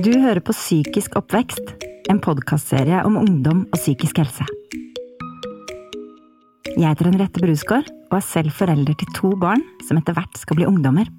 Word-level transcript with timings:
Du 0.00 0.14
hører 0.16 0.40
på 0.40 0.54
Psykisk 0.54 1.16
oppvekst, 1.18 1.72
en 2.08 2.20
podkastserie 2.24 3.02
om 3.04 3.18
ungdom 3.20 3.66
og 3.66 3.74
psykisk 3.76 4.20
helse. 4.22 4.46
Jeg 6.70 6.86
heter 6.86 7.10
Henriette 7.10 7.42
Brusgaard 7.42 7.90
og 8.08 8.16
er 8.16 8.24
selv 8.24 8.54
forelder 8.56 8.96
til 8.96 9.10
to 9.18 9.34
barn 9.42 9.60
som 9.84 10.00
etter 10.00 10.16
hvert 10.16 10.40
skal 10.40 10.56
bli 10.56 10.68
ungdommer. 10.70 11.10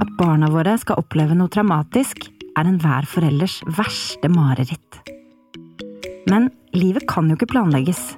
At 0.00 0.14
barna 0.16 0.48
våre 0.54 0.78
skal 0.80 1.02
oppleve 1.02 1.36
noe 1.36 1.52
traumatisk, 1.52 2.30
er 2.56 2.70
enhver 2.70 3.08
forelders 3.12 3.58
verste 3.76 4.32
mareritt. 4.32 5.02
Men 6.32 6.48
livet 6.72 7.04
kan 7.10 7.28
jo 7.28 7.36
ikke 7.36 7.50
planlegges, 7.58 8.14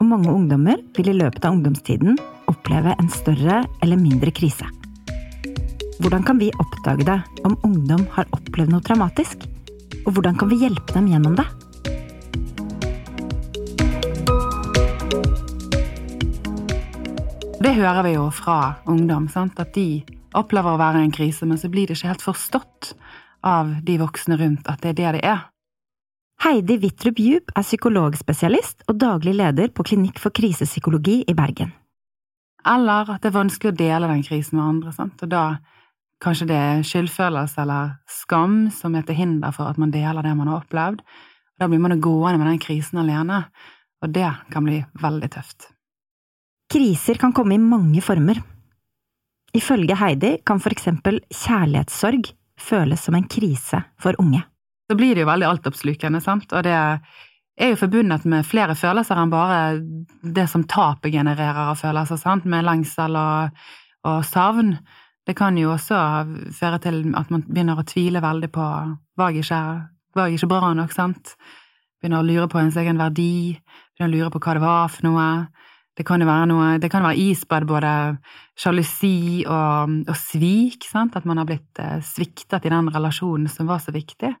og 0.00 0.10
mange 0.10 0.34
ungdommer 0.34 0.82
vil 0.98 1.12
i 1.14 1.18
løpet 1.20 1.46
av 1.46 1.60
ungdomstiden 1.60 2.18
oppleve 2.50 2.96
en 2.98 3.12
større 3.20 3.62
eller 3.84 4.02
mindre 4.02 4.34
krise. 4.34 4.66
Hvordan 6.00 6.24
kan 6.26 6.40
vi 6.40 6.50
oppdage 6.58 7.06
det 7.06 7.20
om 7.44 7.56
ungdom 7.66 8.04
har 8.14 8.28
opplevd 8.36 8.72
noe 8.72 8.84
traumatisk? 8.84 9.46
Og 10.06 10.14
hvordan 10.14 10.38
kan 10.40 10.50
vi 10.50 10.60
hjelpe 10.62 10.94
dem 10.94 11.08
gjennom 11.10 11.36
det? 11.38 11.46
Det 17.60 17.74
hører 17.76 18.02
vi 18.06 18.14
jo 18.14 18.30
fra 18.32 18.76
ungdom, 18.88 19.28
sant? 19.28 19.60
at 19.60 19.74
de 19.76 20.02
opplever 20.36 20.74
å 20.74 20.80
være 20.80 21.02
i 21.02 21.08
en 21.08 21.14
krise, 21.14 21.46
men 21.46 21.60
så 21.60 21.68
blir 21.68 21.88
det 21.88 21.98
ikke 21.98 22.12
helt 22.12 22.24
forstått 22.24 22.94
av 23.46 23.72
de 23.84 23.98
voksne 24.00 24.38
rundt 24.40 24.68
at 24.70 24.80
det 24.82 24.94
er 24.94 24.98
det 25.00 25.12
det 25.18 25.24
er. 25.28 25.42
Heidi 26.40 26.78
Wittrup 26.80 27.18
Djup 27.20 27.52
er 27.52 27.66
psykologspesialist 27.66 28.86
og 28.88 28.96
daglig 29.02 29.34
leder 29.36 29.68
på 29.76 29.84
Klinikk 29.84 30.22
for 30.22 30.32
krisepsykologi 30.32 31.18
i 31.28 31.36
Bergen. 31.36 31.74
Eller 32.64 33.12
at 33.12 33.20
det 33.20 33.28
er 33.28 33.36
vanskelig 33.36 33.72
å 33.74 33.76
dele 33.76 34.08
den 34.08 34.24
krisen 34.24 34.56
med 34.56 34.64
andre, 34.64 34.94
sant? 34.96 35.20
og 35.20 35.28
da 35.32 35.44
Kanskje 36.20 36.50
det 36.50 36.56
er 36.60 36.84
skyldfølelse 36.84 37.62
eller 37.62 37.94
skam 38.10 38.62
som 38.74 38.94
er 38.94 39.06
til 39.08 39.16
hinder 39.16 39.54
for 39.56 39.70
at 39.70 39.80
man 39.80 39.92
deler 39.94 40.24
det 40.24 40.34
man 40.36 40.50
har 40.52 40.60
opplevd. 40.60 41.00
Da 41.60 41.68
blir 41.68 41.80
man 41.80 42.00
gående 42.00 42.40
med 42.40 42.50
den 42.50 42.60
krisen 42.60 43.00
alene, 43.00 43.44
og 44.00 44.12
det 44.12 44.28
kan 44.52 44.64
bli 44.64 44.82
veldig 45.00 45.30
tøft. 45.32 45.70
Kriser 46.70 47.18
kan 47.20 47.32
komme 47.36 47.56
i 47.56 47.62
mange 47.62 48.00
former. 48.04 48.38
Ifølge 49.56 49.96
Heidi 49.98 50.36
kan 50.46 50.60
for 50.62 50.72
eksempel 50.72 51.18
kjærlighetssorg 51.32 52.30
føles 52.60 53.02
som 53.02 53.16
en 53.16 53.26
krise 53.28 53.82
for 54.00 54.16
unge. 54.22 54.44
Så 54.90 54.96
blir 54.98 55.14
det 55.14 55.24
jo 55.24 55.30
veldig 55.30 55.48
altoppslukende, 55.48 56.20
sant, 56.22 56.52
og 56.52 56.64
det 56.66 56.74
er 56.74 57.72
jo 57.72 57.78
forbundet 57.78 58.24
med 58.30 58.46
flere 58.46 58.74
følelser 58.78 59.18
enn 59.20 59.32
bare 59.32 59.60
det 60.22 60.46
som 60.50 60.64
tapet 60.68 61.12
genererer 61.14 61.70
av 61.70 61.78
følelser, 61.80 62.18
sant, 62.20 62.46
med 62.48 62.66
lengsel 62.66 63.18
og, 63.18 63.60
og 64.08 64.24
savn. 64.26 64.74
Det 65.28 65.36
kan 65.36 65.56
jo 65.60 65.74
også 65.74 65.96
føre 66.56 66.80
til 66.82 67.02
at 67.18 67.30
man 67.32 67.44
begynner 67.46 67.78
å 67.78 67.86
tvile 67.86 68.22
veldig 68.24 68.50
på 68.54 68.66
var 69.20 69.34
jeg 69.34 69.44
ikke, 69.44 69.62
var 70.16 70.28
jeg 70.28 70.40
ikke 70.40 70.50
bra 70.50 70.72
nok, 70.74 70.94
sant? 70.96 71.34
Begynner 72.00 72.22
å 72.22 72.26
lure 72.26 72.48
på 72.48 72.60
ens 72.62 72.78
egen 72.80 73.00
verdi, 73.00 73.58
begynner 73.92 74.08
å 74.08 74.14
lure 74.16 74.30
på 74.32 74.40
hva 74.40 74.56
det 74.56 74.64
var 74.64 74.92
for 74.92 75.08
noe. 75.10 75.26
Det 75.98 76.06
kan 76.08 76.22
jo 76.22 76.28
være 76.30 76.48
noe, 76.48 76.68
det 76.80 76.88
kan 76.88 77.04
være 77.04 77.20
isbad 77.20 77.66
både 77.68 77.90
sjalusi 78.58 79.44
og, 79.44 79.98
og 80.08 80.16
svik, 80.16 80.86
sant? 80.88 81.18
At 81.18 81.26
man 81.28 81.42
har 81.42 81.48
blitt 81.50 81.82
eh, 81.82 81.98
sviktet 82.06 82.64
i 82.64 82.72
den 82.72 82.88
relasjonen 82.94 83.50
som 83.52 83.68
var 83.68 83.82
så 83.84 83.92
viktig. 83.92 84.32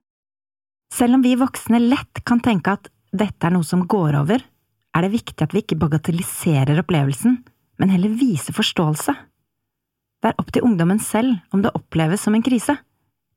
Selv 0.90 1.18
om 1.18 1.22
vi 1.22 1.36
voksne 1.38 1.82
lett 1.84 2.24
kan 2.26 2.40
tenke 2.42 2.78
at 2.78 2.88
dette 3.12 3.46
er 3.46 3.54
noe 3.54 3.66
som 3.66 3.84
går 3.90 4.16
over, 4.22 4.42
er 4.90 5.06
det 5.06 5.12
viktig 5.12 5.44
at 5.44 5.52
vi 5.54 5.62
ikke 5.62 5.78
bagatelliserer 5.78 6.80
opplevelsen, 6.82 7.36
men 7.78 7.92
heller 7.92 8.16
viser 8.18 8.56
forståelse. 8.56 9.14
Det 10.20 10.30
er 10.30 10.40
opp 10.40 10.50
til 10.52 10.64
ungdommen 10.66 11.00
selv 11.00 11.38
om 11.54 11.62
det 11.64 11.72
oppleves 11.76 12.26
som 12.26 12.34
en 12.36 12.44
krise, 12.44 12.74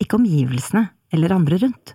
ikke 0.03 0.17
omgivelsene 0.19 0.89
eller 1.15 1.35
andre 1.35 1.61
rundt. 1.61 1.93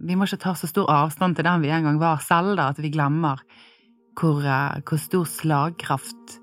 Vi 0.00 0.16
må 0.16 0.26
ikke 0.28 0.42
ta 0.42 0.52
så 0.56 0.68
stor 0.68 0.90
avstand 0.92 1.36
til 1.36 1.46
den 1.48 1.64
vi 1.64 1.72
en 1.72 1.86
gang 1.88 2.00
var 2.00 2.20
selv, 2.24 2.52
da, 2.60 2.68
at 2.72 2.80
vi 2.80 2.92
glemmer 2.92 3.40
hvor, 4.20 4.44
eh, 4.44 4.80
hvor 4.84 5.00
stor 5.00 5.24
slagkraft 5.28 6.36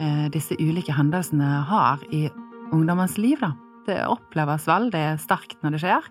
eh, 0.00 0.26
disse 0.30 0.54
ulike 0.62 0.94
hendelsene 0.94 1.50
har 1.70 2.02
i 2.14 2.28
ungdommens 2.70 3.18
liv. 3.18 3.42
Da. 3.42 3.52
Det 3.86 4.00
oppleves 4.06 4.68
veldig 4.70 5.04
sterkt 5.22 5.58
når 5.64 5.76
det 5.76 5.84
skjer. 5.84 6.10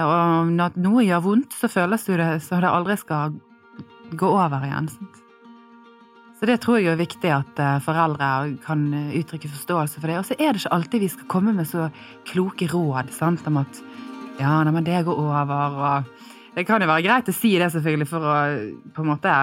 Og 0.00 0.52
når 0.56 0.76
noe 0.80 1.04
gjør 1.04 1.24
vondt, 1.26 1.56
så 1.56 1.68
føles 1.68 2.06
det 2.08 2.30
som 2.46 2.62
det 2.62 2.72
aldri 2.72 2.96
skal 3.00 3.36
gå 4.16 4.30
over 4.32 4.64
igjen. 4.64 4.88
Sant? 4.88 5.26
Så 6.40 6.48
det 6.48 6.56
tror 6.62 6.78
jeg 6.80 6.88
er 6.94 6.96
viktig 6.96 7.30
at 7.36 7.58
eh, 7.60 7.82
foreldre 7.84 8.28
kan 8.64 8.86
uttrykke 9.12 9.50
forståelse 9.52 10.00
for 10.00 10.08
det. 10.08 10.16
Og 10.22 10.24
så 10.24 10.36
er 10.38 10.54
det 10.54 10.62
ikke 10.62 10.72
alltid 10.72 11.02
vi 11.04 11.10
skal 11.12 11.28
komme 11.28 11.52
med 11.52 11.68
så 11.68 11.90
kloke 12.30 12.68
råd 12.72 13.12
sant, 13.12 13.44
om 13.50 13.60
at 13.60 13.82
ja, 14.40 14.54
nei, 14.64 14.72
men 14.72 14.86
det 14.86 15.02
går 15.04 15.20
over, 15.20 15.52
og 15.76 16.26
Det 16.56 16.64
kan 16.66 16.82
jo 16.82 16.88
være 16.88 17.04
greit 17.04 17.28
å 17.30 17.32
si 17.36 17.52
det, 17.60 17.68
selvfølgelig, 17.70 18.08
for 18.10 18.24
å 18.26 18.38
på 18.96 19.04
en 19.04 19.10
måte 19.12 19.34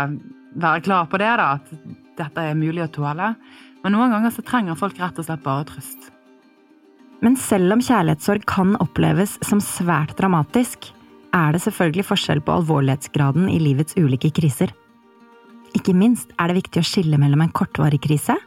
være 0.58 0.81
klar 0.84 1.06
på 1.08 1.19
det, 1.22 1.30
da, 1.40 1.53
at 1.56 1.69
dette 2.18 2.44
er 2.50 2.58
mulig 2.58 2.84
å 2.84 2.90
tåle. 2.91 3.29
Men 3.84 3.96
noen 3.96 4.12
ganger 4.12 4.34
så 4.35 4.44
trenger 4.44 4.75
folk 4.75 4.97
rett 5.00 5.22
og 5.22 5.28
slett 5.29 5.46
bare 5.46 5.69
trøst. 5.69 6.09
Men 7.24 7.38
selv 7.40 7.78
om 7.78 7.81
kjærlighetssorg 7.81 8.44
kan 8.50 8.75
oppleves 8.84 9.38
som 9.46 9.62
svært 9.64 10.18
dramatisk, 10.19 10.90
er 11.38 11.53
det 11.56 11.64
selvfølgelig 11.64 12.09
forskjell 12.09 12.44
på 12.44 12.58
alvorlighetsgraden 12.59 13.47
i 13.53 13.62
livets 13.62 13.96
ulike 13.96 14.34
kriser. 14.35 14.74
Ikke 15.77 15.93
minst 15.93 16.31
er 16.41 16.49
det 16.49 16.63
viktig 16.63 16.81
å 16.81 16.88
skille 16.88 17.19
mellom 17.21 17.43
en 17.43 17.53
kortvarig 17.53 17.99
krise 18.01 18.38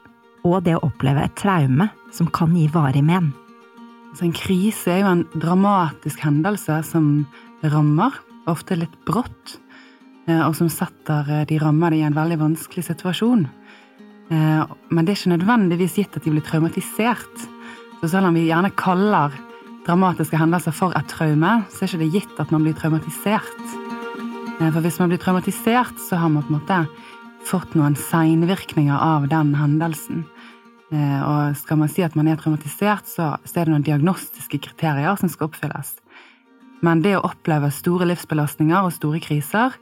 og 0.47 0.65
det 0.67 0.75
å 0.77 0.85
oppleve 0.87 1.23
et 1.23 1.37
traume 1.39 1.91
som 2.15 2.31
kan 2.33 2.57
gi 2.57 2.67
varig 2.73 3.05
men. 3.07 3.31
Så 4.17 4.27
en 4.27 4.35
krise 4.35 4.91
er 4.91 5.03
jo 5.05 5.11
en 5.13 5.27
dramatisk 5.39 6.23
hendelse 6.25 6.81
som 6.89 7.11
rammer, 7.63 8.17
ofte 8.51 8.79
litt 8.79 8.95
brått, 9.07 9.59
eh, 10.27 10.41
og 10.43 10.57
som 10.59 10.71
setter 10.73 11.29
eh, 11.29 11.45
de 11.47 11.61
rammede 11.63 12.01
i 12.01 12.07
en 12.07 12.17
veldig 12.17 12.41
vanskelig 12.41 12.89
situasjon. 12.89 13.45
Eh, 14.33 14.73
men 14.91 15.05
det 15.05 15.13
er 15.13 15.21
ikke 15.21 15.35
nødvendigvis 15.37 16.01
gitt 16.01 16.19
at 16.19 16.27
de 16.27 16.33
blir 16.35 16.47
traumatisert. 16.47 17.47
Så 18.01 18.11
selv 18.11 18.33
om 18.33 18.35
vi 18.35 18.49
gjerne 18.49 18.73
kaller 18.81 19.37
dramatiske 19.87 20.41
hendelser 20.41 20.75
for 20.75 20.97
et 20.99 21.07
traume, 21.13 21.61
så 21.71 21.85
er 21.85 21.93
ikke 21.93 22.03
det 22.03 22.13
gitt 22.17 22.43
at 22.43 22.51
man 22.51 22.67
blir 22.67 22.75
traumatisert. 22.81 23.79
For 24.61 24.83
hvis 24.85 24.99
man 25.01 25.09
blir 25.09 25.21
traumatisert, 25.21 26.03
så 26.05 26.19
har 26.21 26.29
man 26.29 26.45
på 26.45 26.53
en 26.53 26.59
måte 26.59 26.81
fått 27.47 27.75
noen 27.79 27.97
seinvirkninger 27.99 28.97
av 28.97 29.29
den 29.31 29.55
hendelsen. 29.59 30.25
Eh, 30.91 31.21
og 31.23 31.57
skal 31.59 31.79
man 31.81 31.91
si 31.93 32.03
at 32.03 32.17
man 32.19 32.29
er 32.29 32.39
traumatisert, 32.41 33.09
så 33.09 33.33
er 33.39 33.65
det 33.65 33.73
noen 33.73 33.87
diagnostiske 33.87 34.61
kriterier 34.67 35.19
som 35.21 35.31
skal 35.31 35.51
oppfylles. 35.51 35.97
Men 36.85 37.03
det 37.05 37.17
å 37.19 37.25
oppleve 37.29 37.71
store 37.75 38.09
livsbelastninger 38.09 38.87
og 38.87 38.95
store 38.97 39.21
kriser, 39.23 39.77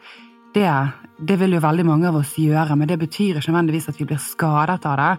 det, 0.54 0.68
det, 1.20 1.36
vil 1.38 1.54
jo 1.54 1.62
veldig 1.62 1.86
mange 1.86 2.08
av 2.10 2.18
oss 2.18 2.34
gjøre. 2.40 2.76
Men 2.76 2.90
det 2.90 2.98
betyr 3.00 3.38
ikke 3.38 3.52
nødvendigvis 3.52 3.88
at 3.92 4.00
vi 4.00 4.08
blir 4.08 4.20
skadet 4.22 4.86
av 4.88 4.98
det, 5.00 5.12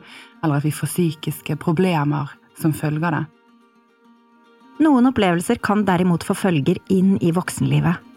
eller 0.44 0.59
at 0.59 0.67
vi 0.67 0.75
får 0.75 0.91
psykiske 0.91 1.59
problemer 1.61 2.35
som 2.59 2.75
følge 2.75 3.06
av 3.07 3.16
det. 3.16 3.25
Noen 4.83 5.09
opplevelser 5.09 5.59
kan 5.63 5.83
derimot 5.88 6.23
få 6.23 6.35
følger 6.38 6.79
inn 6.91 7.17
i 7.23 7.33
voksenlivet. 7.35 8.09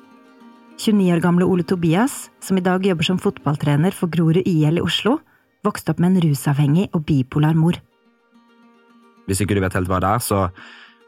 29 0.83 1.15
år 1.15 1.21
gamle 1.23 1.47
Ole 1.47 1.63
Tobias, 1.63 2.27
som 2.43 2.59
i 2.59 2.63
dag 2.65 2.83
jobber 2.83 3.07
som 3.07 3.19
fotballtrener 3.23 3.95
for 3.95 4.11
Grorud 4.11 4.43
IL 4.43 4.81
i 4.81 4.83
Oslo, 4.83 5.21
vokste 5.63 5.93
opp 5.93 6.01
med 6.03 6.17
en 6.17 6.23
rusavhengig 6.25 6.89
og 6.91 7.05
bipolar 7.07 7.55
mor. 7.55 7.77
Hvis 9.29 9.45
ikke 9.45 9.55
du 9.55 9.61
vet 9.63 9.77
helt 9.79 9.91
hva 9.91 10.01
det 10.03 10.11
er, 10.11 10.25
så 10.25 10.41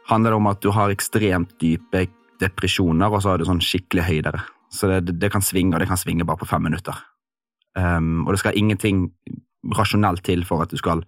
handler 0.07 0.31
det 0.31 0.39
om 0.39 0.47
at 0.47 0.61
du 0.63 0.69
har 0.77 0.95
ekstremt 0.95 1.57
dype 1.59 2.05
depresjoner, 2.39 3.11
og 3.11 3.25
så 3.25 3.33
har 3.33 3.43
du 3.43 3.49
sånn 3.49 3.63
skikkelig 3.65 4.05
høydere. 4.07 4.45
Så 4.71 4.91
det, 4.91 5.17
det, 5.19 5.33
kan 5.35 5.43
svinge, 5.43 5.75
og 5.75 5.83
det 5.83 5.89
kan 5.91 5.99
svinge 5.99 6.27
bare 6.29 6.39
på 6.39 6.49
fem 6.51 6.63
minutter. 6.69 7.01
Um, 7.75 8.29
og 8.29 8.35
det 8.35 8.45
skal 8.45 8.59
ingenting 8.59 9.09
rasjonelt 9.75 10.23
til 10.27 10.45
for 10.47 10.63
at 10.63 10.71
du 10.71 10.79
skal 10.79 11.03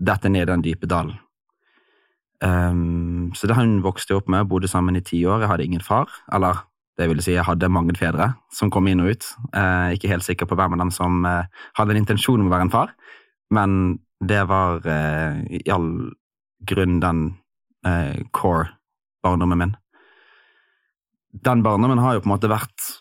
dette 0.00 0.30
ned 0.32 0.48
den 0.48 0.64
dype 0.64 0.88
dalen. 0.88 1.18
Um, 2.40 3.34
så 3.36 3.48
det 3.48 3.58
han 3.60 3.82
vokste 3.84 4.16
opp 4.16 4.32
med, 4.32 4.48
bodde 4.48 4.72
sammen 4.72 4.96
i 4.96 5.04
ti 5.04 5.20
år. 5.28 5.44
Jeg 5.44 5.52
hadde 5.52 5.68
ingen 5.68 5.84
far. 5.84 6.08
Eller 6.32 6.64
det 6.96 7.08
vil 7.10 7.20
si, 7.20 7.34
jeg 7.34 7.44
hadde 7.44 7.72
mange 7.72 7.96
fedre 7.98 8.30
som 8.54 8.70
kom 8.72 8.88
inn 8.88 9.02
og 9.04 9.12
ut. 9.12 9.28
Eh, 9.52 9.96
ikke 9.96 10.10
helt 10.12 10.24
sikker 10.24 10.48
på 10.48 10.56
hvem 10.58 10.76
av 10.76 10.84
dem 10.84 10.92
som 10.94 11.24
eh, 11.28 11.48
hadde 11.76 11.94
en 11.94 12.00
intensjon 12.00 12.40
om 12.40 12.48
å 12.48 12.54
være 12.54 12.68
en 12.68 12.72
far, 12.72 12.94
men 13.54 13.98
det 14.24 14.42
var 14.48 14.86
eh, 14.88 15.42
i 15.60 15.64
all 15.72 15.90
grunn 16.66 17.00
den 17.02 17.26
eh, 17.86 18.22
core 18.32 18.70
barndommen 19.24 19.60
min. 19.60 19.74
Den 21.36 21.62
barndommen 21.62 22.00
har 22.00 22.16
jo 22.16 22.24
på 22.24 22.30
en 22.30 22.36
måte 22.36 22.50
vært 22.50 22.92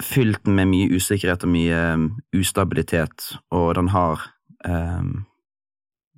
fylt 0.00 0.46
med 0.48 0.70
mye 0.70 0.88
usikkerhet 0.96 1.44
og 1.44 1.52
mye 1.52 1.80
um, 1.94 2.06
ustabilitet, 2.36 3.34
og 3.52 3.74
den 3.76 3.90
har 3.92 4.22
um, 4.64 5.26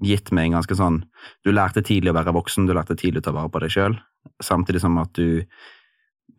gitt 0.05 0.31
meg 0.35 0.51
en 0.51 0.59
ganske 0.59 0.77
sånn 0.77 1.01
Du 1.43 1.51
lærte 1.55 1.83
tidlig 1.83 2.13
å 2.13 2.17
være 2.17 2.35
voksen, 2.37 2.69
du 2.69 2.75
lærte 2.77 2.95
tidlig 2.99 3.23
å 3.23 3.27
ta 3.29 3.35
vare 3.35 3.51
på 3.51 3.63
deg 3.65 3.75
sjøl, 3.75 3.97
samtidig 4.43 4.85
som 4.85 5.01
at 5.03 5.11
du 5.19 5.43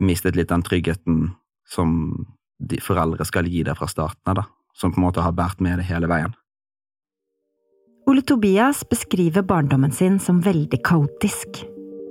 mistet 0.06 0.38
litt 0.38 0.52
den 0.52 0.64
tryggheten 0.66 1.34
som 1.70 1.98
de 2.64 2.80
foreldre 2.84 3.26
skal 3.28 3.48
gi 3.50 3.64
deg 3.66 3.78
fra 3.78 3.90
starten 3.90 4.34
av, 4.34 4.46
som 4.76 4.94
på 4.94 5.02
en 5.02 5.08
måte 5.08 5.24
har 5.24 5.36
båret 5.36 5.62
med 5.64 5.82
det 5.82 5.88
hele 5.90 6.10
veien. 6.12 6.34
Ole 8.10 8.22
Tobias 8.22 8.84
beskriver 8.90 9.46
barndommen 9.48 9.94
sin 9.96 10.18
som 10.20 10.42
veldig 10.44 10.82
kaotisk, 10.84 11.64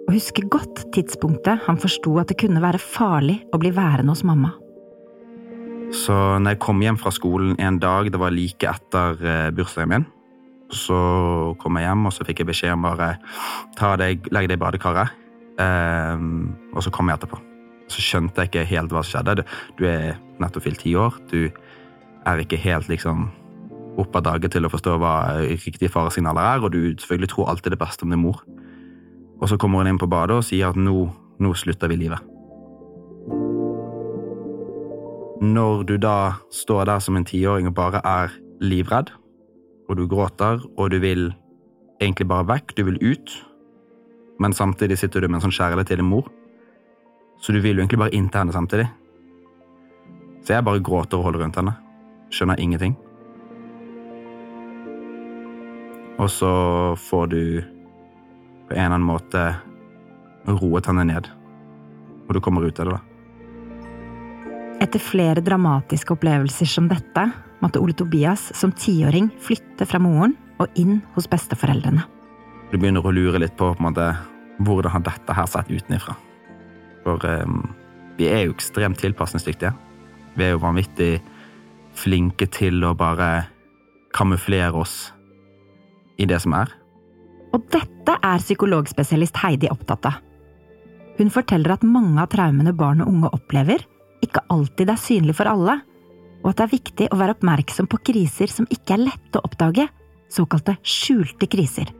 og 0.06 0.14
husker 0.16 0.48
godt 0.50 0.86
tidspunktet 0.94 1.66
han 1.66 1.78
forsto 1.80 2.16
at 2.20 2.32
det 2.32 2.38
kunne 2.40 2.62
være 2.64 2.80
farlig 2.80 3.42
å 3.52 3.60
bli 3.60 3.74
værende 3.76 4.14
hos 4.14 4.24
mamma. 4.24 4.54
Så 5.92 6.16
når 6.40 6.54
jeg 6.54 6.62
kom 6.64 6.80
hjem 6.80 6.96
fra 6.96 7.12
skolen 7.12 7.58
en 7.60 7.76
dag, 7.82 8.08
det 8.08 8.20
var 8.20 8.32
like 8.32 8.64
etter 8.70 9.20
eh, 9.20 9.50
bursdagen 9.52 9.92
min, 9.92 10.08
så 10.72 10.96
kom 11.60 11.76
jeg 11.76 11.90
hjem 11.90 12.08
og 12.08 12.16
så 12.16 12.24
fikk 12.24 12.40
jeg 12.40 12.48
beskjed 12.48 12.76
om 12.78 12.88
bare 12.88 13.12
ta 13.76 13.92
deg, 14.00 14.24
legg 14.32 14.48
deg 14.48 14.56
i 14.56 14.64
badekaret, 14.64 15.12
eh, 15.60 16.28
og 16.72 16.80
så 16.80 16.94
kom 16.94 17.12
jeg 17.12 17.20
etterpå. 17.20 17.51
Så 17.90 18.02
skjønte 18.04 18.42
jeg 18.44 18.52
ikke 18.52 18.68
helt 18.70 18.92
hva 18.94 19.02
som 19.04 19.18
skjedde. 19.18 19.46
Du 19.78 19.86
er 19.88 20.18
nettopp 20.42 20.66
fylt 20.66 20.82
ti 20.84 20.94
år. 20.98 21.16
Du 21.30 21.48
er 22.26 22.42
ikke 22.42 22.60
helt 22.60 22.90
liksom 22.90 23.30
opp 24.00 24.16
av 24.16 24.24
dage 24.24 24.48
til 24.52 24.64
å 24.64 24.72
forstå 24.72 24.96
hva 25.00 25.14
riktige 25.44 25.92
faresignaler 25.92 26.54
er, 26.54 26.64
og 26.64 26.72
du 26.72 26.80
selvfølgelig 26.96 27.32
tror 27.34 27.50
alltid 27.52 27.74
det 27.74 27.80
beste 27.82 28.06
om 28.06 28.14
din 28.14 28.22
mor. 28.22 28.40
Og 29.42 29.50
så 29.50 29.58
kommer 29.60 29.82
hun 29.82 29.92
inn 29.92 30.00
på 30.00 30.08
badet 30.10 30.38
og 30.38 30.46
sier 30.46 30.70
at 30.70 30.78
nå, 30.78 31.08
nå 31.42 31.54
slutter 31.58 31.90
vi 31.92 31.98
livet. 32.04 32.22
Når 35.42 35.82
du 35.88 35.96
da 35.98 36.38
står 36.54 36.86
der 36.86 37.02
som 37.02 37.18
en 37.18 37.26
tiåring 37.26 37.66
og 37.68 37.74
bare 37.74 38.00
er 38.06 38.34
livredd, 38.62 39.10
og 39.90 39.98
du 39.98 40.06
gråter, 40.08 40.62
og 40.78 40.92
du 40.92 41.00
vil 41.02 41.32
egentlig 42.00 42.28
bare 42.30 42.46
vekk, 42.48 42.76
du 42.78 42.84
vil 42.86 43.00
ut, 43.02 43.34
men 44.40 44.54
samtidig 44.54 44.98
sitter 44.98 45.20
du 45.20 45.28
med 45.28 45.40
en 45.40 45.48
sånn 45.48 45.58
kjærlighet 45.58 45.90
til 45.90 46.00
din 46.00 46.08
mor, 46.08 46.30
så 47.42 47.52
du 47.52 47.58
vil 47.58 47.74
jo 47.74 47.82
egentlig 47.82 47.98
bare 47.98 48.14
inn 48.14 48.28
til 48.30 48.44
henne 48.44 48.54
samtidig. 48.54 48.86
Så 50.46 50.54
jeg 50.54 50.66
bare 50.66 50.82
gråter 50.82 51.18
og 51.18 51.26
holder 51.26 51.42
rundt 51.42 51.58
henne. 51.58 51.74
Skjønner 52.32 52.60
ingenting. 52.62 52.94
Og 56.22 56.30
så 56.30 56.50
får 57.02 57.30
du 57.32 57.42
på 58.68 58.76
en 58.76 58.78
eller 58.78 58.94
annen 58.94 59.08
måte 59.08 59.42
roet 60.46 60.86
henne 60.86 61.06
ned, 61.08 61.28
og 62.28 62.36
du 62.36 62.40
kommer 62.42 62.66
ut 62.66 62.78
av 62.78 62.88
det, 62.88 62.94
da. 62.94 63.02
Etter 64.82 65.02
flere 65.02 65.42
dramatiske 65.44 66.14
opplevelser 66.14 66.66
som 66.66 66.88
dette 66.90 67.28
måtte 67.62 67.78
Ole 67.82 67.94
Tobias 67.94 68.48
som 68.58 68.72
tiåring 68.74 69.30
flytte 69.42 69.86
fra 69.86 70.00
moren 70.02 70.34
og 70.62 70.74
inn 70.78 71.00
hos 71.14 71.28
besteforeldrene. 71.30 72.02
Du 72.72 72.78
begynner 72.78 73.04
å 73.04 73.14
lure 73.14 73.38
litt 73.42 73.54
på, 73.58 73.70
på 73.74 73.82
en 73.82 73.90
måte, 73.90 74.08
hvordan 74.62 74.94
har 74.94 75.04
dette 75.06 75.36
her 75.36 75.50
sett 75.50 75.70
utenfra. 75.70 76.16
For 77.02 77.22
um, 77.26 77.62
vi 78.18 78.28
er 78.30 78.46
jo 78.46 78.54
ekstremt 78.54 79.00
tilpasningsdyktige. 79.02 79.72
Vi 80.36 80.46
er 80.46 80.54
jo 80.54 80.62
vanvittig 80.62 81.16
flinke 81.98 82.48
til 82.52 82.82
å 82.86 82.94
bare 82.96 83.48
kamuflere 84.16 84.76
oss 84.80 85.12
i 86.20 86.28
det 86.28 86.40
som 86.44 86.54
er. 86.56 86.72
Og 87.52 87.64
dette 87.72 88.16
er 88.16 88.40
psykologspesialist 88.40 89.40
Heidi 89.42 89.68
opptatt 89.72 90.08
av. 90.08 90.20
Hun 91.18 91.32
forteller 91.32 91.74
at 91.74 91.84
mange 91.84 92.22
av 92.22 92.30
traumene 92.32 92.72
barn 92.76 93.02
og 93.04 93.10
unge 93.12 93.32
opplever, 93.36 93.82
ikke 94.24 94.44
alltid 94.52 94.92
er 94.92 95.00
synlig 95.00 95.36
for 95.36 95.50
alle, 95.50 95.80
og 96.42 96.50
at 96.50 96.58
det 96.58 96.64
er 96.64 96.72
viktig 96.72 97.08
å 97.12 97.18
være 97.20 97.36
oppmerksom 97.36 97.88
på 97.90 98.00
kriser 98.08 98.50
som 98.50 98.68
ikke 98.72 98.96
er 98.96 99.04
lette 99.04 99.38
å 99.38 99.44
oppdage, 99.46 99.86
såkalte 100.32 100.78
skjulte 100.86 101.48
kriser. 101.50 101.92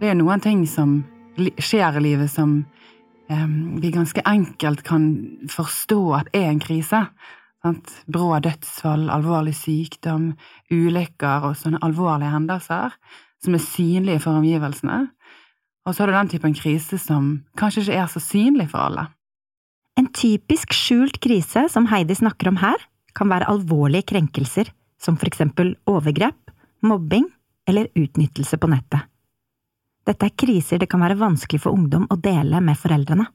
Det 0.00 0.08
er 0.10 0.16
noen 0.16 0.40
ting 0.42 0.64
som 0.68 1.02
skjer 1.36 1.98
i 1.98 2.04
livet 2.08 2.32
som 2.32 2.62
vi 3.28 3.90
ganske 3.90 4.22
enkelt 4.26 4.84
kan 4.86 5.06
forstå 5.50 6.00
at 6.20 6.28
er 6.36 6.50
en 6.50 6.62
krise. 6.62 7.00
Sant? 7.64 7.90
Brå 8.06 8.36
dødsfall, 8.44 9.08
alvorlig 9.10 9.56
sykdom, 9.58 10.34
ulykker 10.70 11.48
og 11.48 11.56
sånne 11.58 11.82
alvorlige 11.82 12.30
hendelser 12.30 12.94
som 13.42 13.56
er 13.56 13.62
synlige 13.62 14.22
for 14.24 14.38
omgivelsene. 14.38 15.06
Og 15.86 15.94
så 15.94 16.02
har 16.02 16.10
du 16.10 16.16
den 16.16 16.32
typen 16.34 16.54
krise 16.56 16.98
som 16.98 17.44
kanskje 17.58 17.86
ikke 17.86 17.98
er 18.00 18.10
så 18.10 18.22
synlig 18.22 18.68
for 18.72 18.82
alle. 18.82 19.06
En 19.96 20.10
typisk 20.12 20.74
skjult 20.76 21.20
krise 21.24 21.66
som 21.72 21.86
Heidi 21.90 22.16
snakker 22.18 22.50
om 22.50 22.58
her, 22.60 22.76
kan 23.16 23.30
være 23.32 23.48
alvorlige 23.48 24.10
krenkelser, 24.10 24.68
som 25.00 25.16
for 25.16 25.30
eksempel 25.30 25.72
overgrep, 25.88 26.50
mobbing 26.84 27.30
eller 27.66 27.88
utnyttelse 27.96 28.58
på 28.60 28.68
nettet. 28.68 29.06
Dette 30.06 30.28
er 30.28 30.36
kriser 30.38 30.78
det 30.78 30.88
kan 30.90 31.02
være 31.02 31.18
vanskelig 31.18 31.64
for 31.64 31.74
ungdom 31.74 32.06
å 32.10 32.18
dele 32.22 32.60
med 32.62 32.78
foreldrene. 32.78 33.26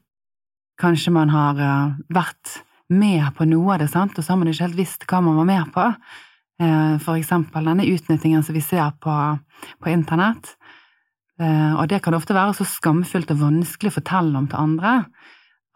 Kanskje 0.80 1.12
man 1.12 1.32
har 1.32 1.58
uh, 1.60 1.96
vært 2.12 2.62
med 2.92 3.26
på 3.36 3.46
noe 3.48 3.74
av 3.74 3.82
det, 3.82 3.90
sant? 3.92 4.16
og 4.16 4.24
så 4.24 4.32
har 4.32 4.40
man 4.40 4.50
ikke 4.50 4.66
helt 4.66 4.78
visst 4.78 5.04
hva 5.08 5.20
man 5.24 5.36
var 5.40 5.48
med 5.48 5.74
på. 5.74 5.84
Uh, 6.62 6.96
for 7.02 7.18
eksempel 7.18 7.68
denne 7.68 7.88
utnyttingen 7.88 8.44
som 8.46 8.56
vi 8.56 8.64
ser 8.64 8.88
på, 9.02 9.18
på 9.82 9.92
internett. 9.92 10.54
Uh, 11.40 11.76
og 11.76 11.86
det 11.92 12.00
kan 12.04 12.16
ofte 12.16 12.36
være 12.36 12.56
så 12.56 12.66
skamfullt 12.68 13.34
og 13.34 13.44
vanskelig 13.44 13.92
å 13.92 13.98
fortelle 14.00 14.40
om 14.40 14.48
til 14.48 14.60
andre 14.62 14.96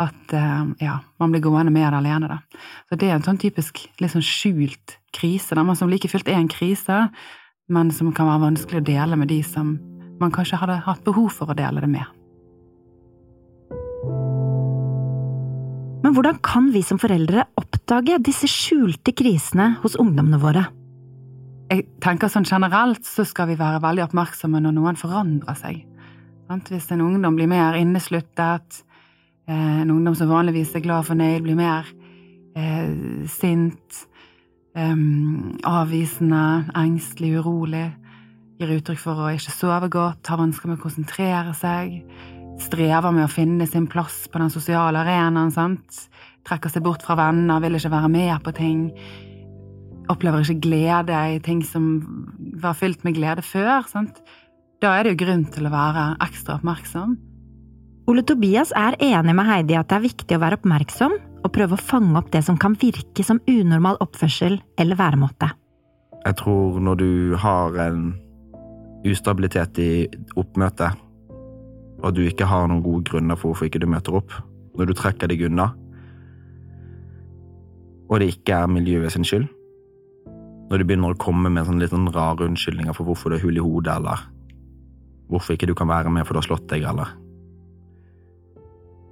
at 0.02 0.32
eh, 0.36 0.64
ja, 0.84 0.98
man 1.16 1.32
blir 1.32 1.40
gående 1.40 1.72
med 1.72 1.86
det 1.88 1.96
alene. 1.96 2.28
Da. 2.28 2.60
Så 2.88 2.98
det 3.00 3.08
er 3.08 3.16
en 3.16 3.24
sånn 3.24 3.40
typisk 3.40 3.80
litt 4.02 4.12
sånn 4.12 4.24
skjult 4.24 4.98
krise, 5.16 5.56
da, 5.56 5.64
men 5.64 5.78
som 5.78 5.88
like 5.88 6.10
fullt 6.12 6.28
er 6.28 6.36
en 6.36 6.52
krise, 6.52 7.06
men 7.72 7.92
som 7.94 8.12
kan 8.14 8.28
være 8.28 8.44
vanskelig 8.44 8.82
å 8.82 8.88
dele 8.90 9.16
med 9.16 9.32
de 9.32 9.40
som 9.46 9.78
man 10.20 10.32
kanskje 10.34 10.60
hadde 10.60 10.78
hatt 10.86 11.02
behov 11.06 11.30
for 11.34 11.52
å 11.52 11.56
dele 11.56 11.82
det 11.84 11.90
med. 11.90 12.06
Men 16.04 16.14
hvordan 16.14 16.38
kan 16.44 16.70
vi 16.70 16.84
som 16.86 17.00
foreldre 17.02 17.48
oppdage 17.58 18.20
disse 18.22 18.48
skjulte 18.50 19.14
krisene 19.16 19.72
hos 19.82 19.98
ungdommene 19.98 20.38
våre? 20.42 20.66
Jeg 21.66 21.88
tenker 22.04 22.30
sånn 22.30 22.46
Generelt 22.46 23.02
så 23.08 23.24
skal 23.26 23.50
vi 23.50 23.58
være 23.58 23.82
veldig 23.82 24.04
oppmerksomme 24.04 24.60
når 24.62 24.76
noen 24.76 24.98
forandrer 25.00 25.58
seg. 25.58 25.82
Hvis 26.46 26.92
en 26.94 27.02
ungdom 27.02 27.34
blir 27.34 27.50
mer 27.50 27.74
innesluttet, 27.74 28.84
Eh, 29.48 29.80
en 29.80 29.90
ungdom 29.90 30.14
som 30.14 30.28
vanligvis 30.28 30.74
er 30.74 30.82
glad 30.82 31.04
og 31.04 31.10
fornøyd, 31.12 31.44
blir 31.44 31.54
mer 31.54 31.86
eh, 32.58 32.88
sint, 33.30 34.00
eh, 34.74 34.96
avvisende, 35.70 36.42
engstelig, 36.74 37.36
urolig. 37.38 37.86
Gir 38.56 38.70
uttrykk 38.72 39.00
for 39.02 39.20
å 39.20 39.32
ikke 39.36 39.52
sove 39.52 39.88
godt, 39.92 40.30
har 40.30 40.40
vansker 40.40 40.70
med 40.70 40.78
å 40.78 40.84
konsentrere 40.86 41.52
seg. 41.58 41.98
Strever 42.64 43.12
med 43.12 43.26
å 43.26 43.32
finne 43.32 43.66
sin 43.68 43.84
plass 43.90 44.22
på 44.32 44.40
den 44.40 44.52
sosiale 44.52 45.02
arenaen. 45.02 45.52
sant? 45.52 46.06
Trekker 46.48 46.72
seg 46.72 46.86
bort 46.86 47.04
fra 47.04 47.18
venner, 47.18 47.60
vil 47.60 47.76
ikke 47.76 47.92
være 47.92 48.08
med 48.08 48.40
på 48.42 48.54
ting. 48.56 48.80
Opplever 50.08 50.40
ikke 50.40 50.64
glede 50.64 51.20
i 51.34 51.38
ting 51.44 51.60
som 51.66 52.00
var 52.56 52.78
fylt 52.78 53.04
med 53.04 53.18
glede 53.18 53.44
før. 53.44 53.84
sant? 53.84 54.22
Da 54.80 54.96
er 54.96 55.04
det 55.04 55.16
jo 55.16 55.24
grunn 55.26 55.44
til 55.52 55.68
å 55.68 55.74
være 55.76 56.16
ekstra 56.24 56.56
oppmerksom. 56.56 57.16
Ole 58.08 58.22
Tobias 58.22 58.72
er 58.72 58.96
enig 59.02 59.34
med 59.34 59.46
Heidi 59.46 59.76
at 59.76 59.88
det 59.90 59.96
er 59.98 60.08
viktig 60.08 60.36
å 60.36 60.40
være 60.40 60.56
oppmerksom 60.56 61.12
og 61.44 61.52
prøve 61.52 61.76
å 61.76 61.86
fange 61.92 62.16
opp 62.16 62.32
det 62.32 62.44
som 62.46 62.56
kan 62.56 62.76
virke 62.78 63.24
som 63.26 63.42
unormal 63.50 63.98
oppførsel 64.00 64.62
eller 64.78 64.96
væremåte. 64.96 65.50
Jeg 66.24 66.36
tror 66.40 66.80
når 66.80 66.94
du 67.02 67.36
har 67.36 67.76
en 67.84 68.14
ustabilitet 69.12 69.80
i 69.82 69.90
oppmøtet, 70.38 71.02
og 72.02 72.14
du 72.14 72.22
ikke 72.26 72.48
har 72.48 72.68
noen 72.68 72.84
gode 72.84 73.06
grunner 73.08 73.38
for 73.38 73.52
hvorfor 73.52 73.68
ikke 73.68 73.82
du 73.82 73.88
møter 73.90 74.16
opp, 74.18 74.32
når 74.76 74.90
du 74.90 74.96
trekker 74.98 75.30
deg 75.30 75.46
unna, 75.48 75.70
og 78.06 78.20
det 78.22 78.30
ikke 78.34 78.60
er 78.62 78.70
miljøet 78.70 79.14
sin 79.14 79.26
skyld, 79.26 79.46
når 80.70 80.82
du 80.82 80.86
begynner 80.86 81.14
å 81.14 81.20
komme 81.22 81.50
med 81.52 81.66
sånn 81.66 81.80
litt 81.82 81.94
sånn 81.94 82.10
rare 82.14 82.46
unnskyldninger 82.46 82.94
for 82.96 83.08
hvorfor 83.08 83.32
du 83.32 83.38
er 83.38 83.44
hull 83.44 83.58
i 83.58 83.64
hodet, 83.64 83.96
eller 83.96 84.26
hvorfor 85.30 85.56
ikke 85.56 85.70
du 85.70 85.74
kan 85.78 85.90
være 85.90 86.12
med 86.12 86.26
for 86.26 86.34
du 86.34 86.42
har 86.42 86.48
slått 86.48 86.68
deg, 86.70 86.86
eller 86.86 87.14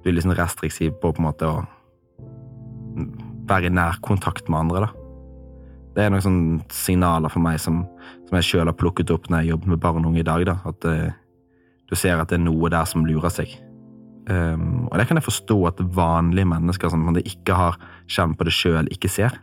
du 0.03 0.11
er 0.11 0.19
liksom 0.19 0.35
restriktiv 0.37 0.93
på 1.01 1.11
på 1.15 1.21
en 1.23 1.25
måte 1.25 1.49
å 1.49 1.63
være 3.49 3.71
i 3.71 3.73
nær 3.73 3.97
kontakt 4.05 4.49
med 4.49 4.59
andre. 4.65 4.85
da. 4.85 5.05
Det 5.95 6.03
er 6.03 6.11
noen 6.11 6.23
sånne 6.23 6.75
signaler 6.75 7.31
for 7.31 7.43
meg 7.43 7.59
som, 7.61 7.83
som 8.25 8.39
jeg 8.39 8.47
sjøl 8.47 8.69
har 8.69 8.77
plukket 8.77 9.13
opp 9.13 9.29
når 9.29 9.43
jeg 9.43 9.53
jobber 9.53 9.73
med 9.73 9.81
barn 9.83 10.03
og 10.03 10.11
unge 10.11 10.23
i 10.23 10.27
dag. 10.27 10.45
da, 10.47 10.57
At 10.65 10.87
uh, 10.89 11.13
du 11.89 11.95
ser 11.95 12.19
at 12.19 12.31
det 12.31 12.39
er 12.39 12.45
noe 12.45 12.71
der 12.73 12.87
som 12.89 13.05
lurer 13.05 13.33
seg. 13.33 13.51
Um, 14.25 14.87
og 14.89 14.97
det 14.97 15.05
kan 15.07 15.19
jeg 15.19 15.27
forstå 15.27 15.57
at 15.69 15.83
vanlige 15.93 16.49
mennesker 16.49 16.89
som 16.89 17.05
ikke 17.21 17.53
har 17.53 17.77
kjent 18.09 18.37
på 18.37 18.47
det 18.47 18.55
sjøl, 18.57 18.89
ikke 18.91 19.11
ser. 19.11 19.37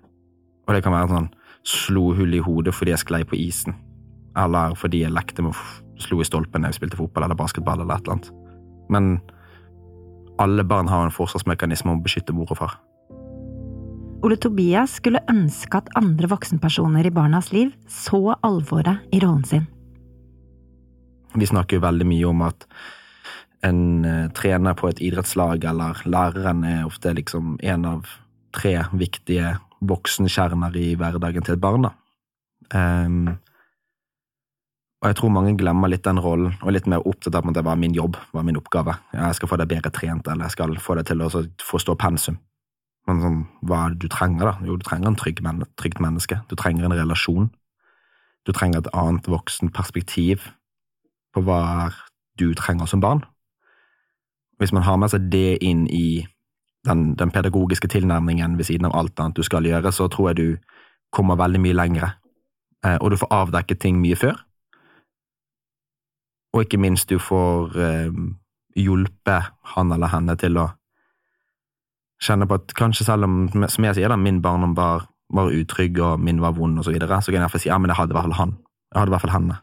Og 0.67 0.75
det 0.75 0.83
kan 0.83 0.95
være 0.95 1.13
sånn 1.13 1.31
slo 1.63 2.11
hull 2.17 2.35
i 2.35 2.43
hodet 2.43 2.75
fordi 2.75 2.95
jeg 2.95 3.05
sklei 3.05 3.23
på 3.27 3.39
isen. 3.39 3.77
Eller 4.39 4.75
fordi 4.79 5.05
jeg 5.05 5.15
lekte 5.15 5.45
med 5.45 5.55
å 5.55 6.03
slo 6.03 6.23
i 6.23 6.27
stolpen 6.27 6.65
da 6.65 6.73
jeg 6.73 6.81
spilte 6.81 6.99
fotball 6.99 7.29
eller 7.29 7.39
basketball 7.39 7.83
eller 7.83 7.95
et 7.95 8.07
eller 8.07 8.17
annet. 8.17 8.33
Men 8.91 9.13
alle 10.43 10.65
barn 10.67 10.91
har 10.91 11.07
en 11.07 11.15
forsvarsmekanisme 11.15 11.93
om 11.93 12.01
å 12.01 12.05
beskytte 12.05 12.35
mor 12.35 12.51
og 12.51 12.59
far. 12.59 12.79
Ole 14.23 14.37
Tobias 14.39 14.99
skulle 15.01 15.23
ønske 15.31 15.81
at 15.81 15.91
andre 15.99 16.29
voksenpersoner 16.31 17.09
i 17.09 17.15
barnas 17.15 17.51
liv 17.51 17.73
så 17.91 18.37
alvoret 18.47 19.03
i 19.11 19.19
rollen 19.23 19.43
sin. 19.49 19.65
Vi 21.35 21.49
snakker 21.49 21.79
jo 21.79 21.87
veldig 21.87 22.07
mye 22.07 22.29
om 22.29 22.45
at 22.47 22.67
en 23.67 24.05
uh, 24.07 24.29
trener 24.37 24.77
på 24.79 24.91
et 24.91 25.01
idrettslag 25.03 25.65
eller 25.67 26.03
læreren 26.07 26.63
er 26.67 26.85
ofte 26.87 27.15
liksom 27.17 27.57
en 27.63 27.87
av 27.89 28.11
tre 28.55 28.77
viktige 28.93 29.57
voksenkjerner 29.83 30.77
i 30.79 30.93
hverdagen 31.01 31.43
til 31.47 31.57
et 31.57 31.63
barn. 31.63 31.89
Um, 32.71 33.39
Og 35.03 35.11
jeg 35.11 35.17
tror 35.19 35.33
mange 35.35 35.57
glemmer 35.59 35.91
litt 35.91 36.05
den 36.07 36.21
rollen, 36.23 36.53
og 36.63 36.69
er 36.71 36.77
litt 36.77 36.87
mer 36.87 37.03
opptatt 37.03 37.35
av 37.35 37.49
at 37.51 37.57
det 37.59 37.65
var 37.67 37.75
min 37.75 37.95
jobb, 37.95 38.15
var 38.31 38.45
min 38.47 38.61
oppgave. 38.61 38.95
Jeg 39.11 39.35
skal 39.35 39.51
få 39.51 39.59
deg 39.59 39.73
bedre 39.73 39.91
trent, 39.91 40.29
eller 40.31 40.47
jeg 40.47 40.55
skal 40.55 40.77
få 40.79 40.95
deg 40.95 41.09
til 41.09 41.25
å 41.25 41.31
forstå 41.59 41.97
pensum. 41.99 42.39
Men 43.09 43.23
sånn, 43.23 43.41
hva 43.67 43.85
er 43.85 43.95
det 43.95 44.05
du 44.05 44.13
trenger, 44.13 44.53
da? 44.53 44.67
Jo, 44.67 44.77
du 44.79 44.87
trenger 44.87 45.11
en 45.11 45.19
trygg 45.19 45.43
men 45.43 45.65
trygt 45.81 46.01
menneske. 46.03 46.41
Du 46.51 46.55
trenger 46.59 46.87
en 46.87 46.95
relasjon. 46.95 47.51
Du 48.47 48.53
trenger 48.55 48.83
et 48.83 48.93
annet 48.95 49.27
voksen 49.31 49.73
perspektiv 49.75 50.49
på 51.35 51.43
hva 51.47 51.91
du 52.39 52.53
trenger 52.59 52.87
som 52.91 53.03
barn. 53.03 53.25
Hvis 54.63 54.73
man 54.75 54.87
har 54.87 54.99
med 55.01 55.11
seg 55.11 55.27
det 55.33 55.59
inn 55.65 55.87
i 55.91 56.23
den, 56.87 57.13
den 57.19 57.31
pedagogiske 57.35 57.91
tilnærmingen 57.91 58.57
ved 58.59 58.69
siden 58.71 58.87
av 58.87 58.97
alt 58.99 59.19
annet 59.21 59.39
du 59.39 59.47
skal 59.47 59.67
gjøre, 59.67 59.91
så 59.95 60.09
tror 60.11 60.31
jeg 60.31 60.39
du 60.39 60.79
kommer 61.15 61.39
veldig 61.39 61.61
mye 61.63 61.77
lengre, 61.77 62.15
eh, 62.87 62.97
og 63.01 63.13
du 63.13 63.19
får 63.21 63.35
avdekket 63.35 63.83
ting 63.83 63.99
mye 64.03 64.19
før 64.19 64.39
og 66.53 66.67
ikke 66.67 66.81
minst 66.81 67.11
du 67.11 67.19
får 67.21 67.77
eh, 67.81 68.23
hjulpet 68.77 69.53
han 69.75 69.93
eller 69.95 70.13
henne 70.13 70.37
til 70.41 70.59
å 70.61 70.69
kjenne 72.23 72.47
på 72.49 72.59
at 72.61 72.75
kanskje 72.79 73.07
selv 73.09 73.27
om, 73.27 73.47
som 73.51 73.89
jeg 73.89 73.99
sier, 73.99 74.13
da, 74.13 74.19
min 74.21 74.43
barndom 74.45 74.77
var, 74.79 75.09
var 75.35 75.53
utrygg 75.53 75.99
og 76.03 76.23
min 76.23 76.41
var 76.43 76.55
vond 76.57 76.79
og 76.79 76.87
så 76.87 76.95
videre, 76.95 77.21
så 77.21 77.33
kan 77.33 77.41
jeg 77.41 77.47
iallfall 77.47 77.65
si 77.65 77.71
ja, 77.71 77.81
men 77.83 77.93
jeg 77.93 77.99
hadde 77.99 78.15
i 78.15 78.19
hvert 78.19 78.29
fall 78.29 78.39
han. 78.39 78.55
Jeg 78.93 79.01
hadde 79.01 79.13
i 79.13 79.15
hvert 79.17 79.25
fall 79.25 79.35
henne. 79.35 79.59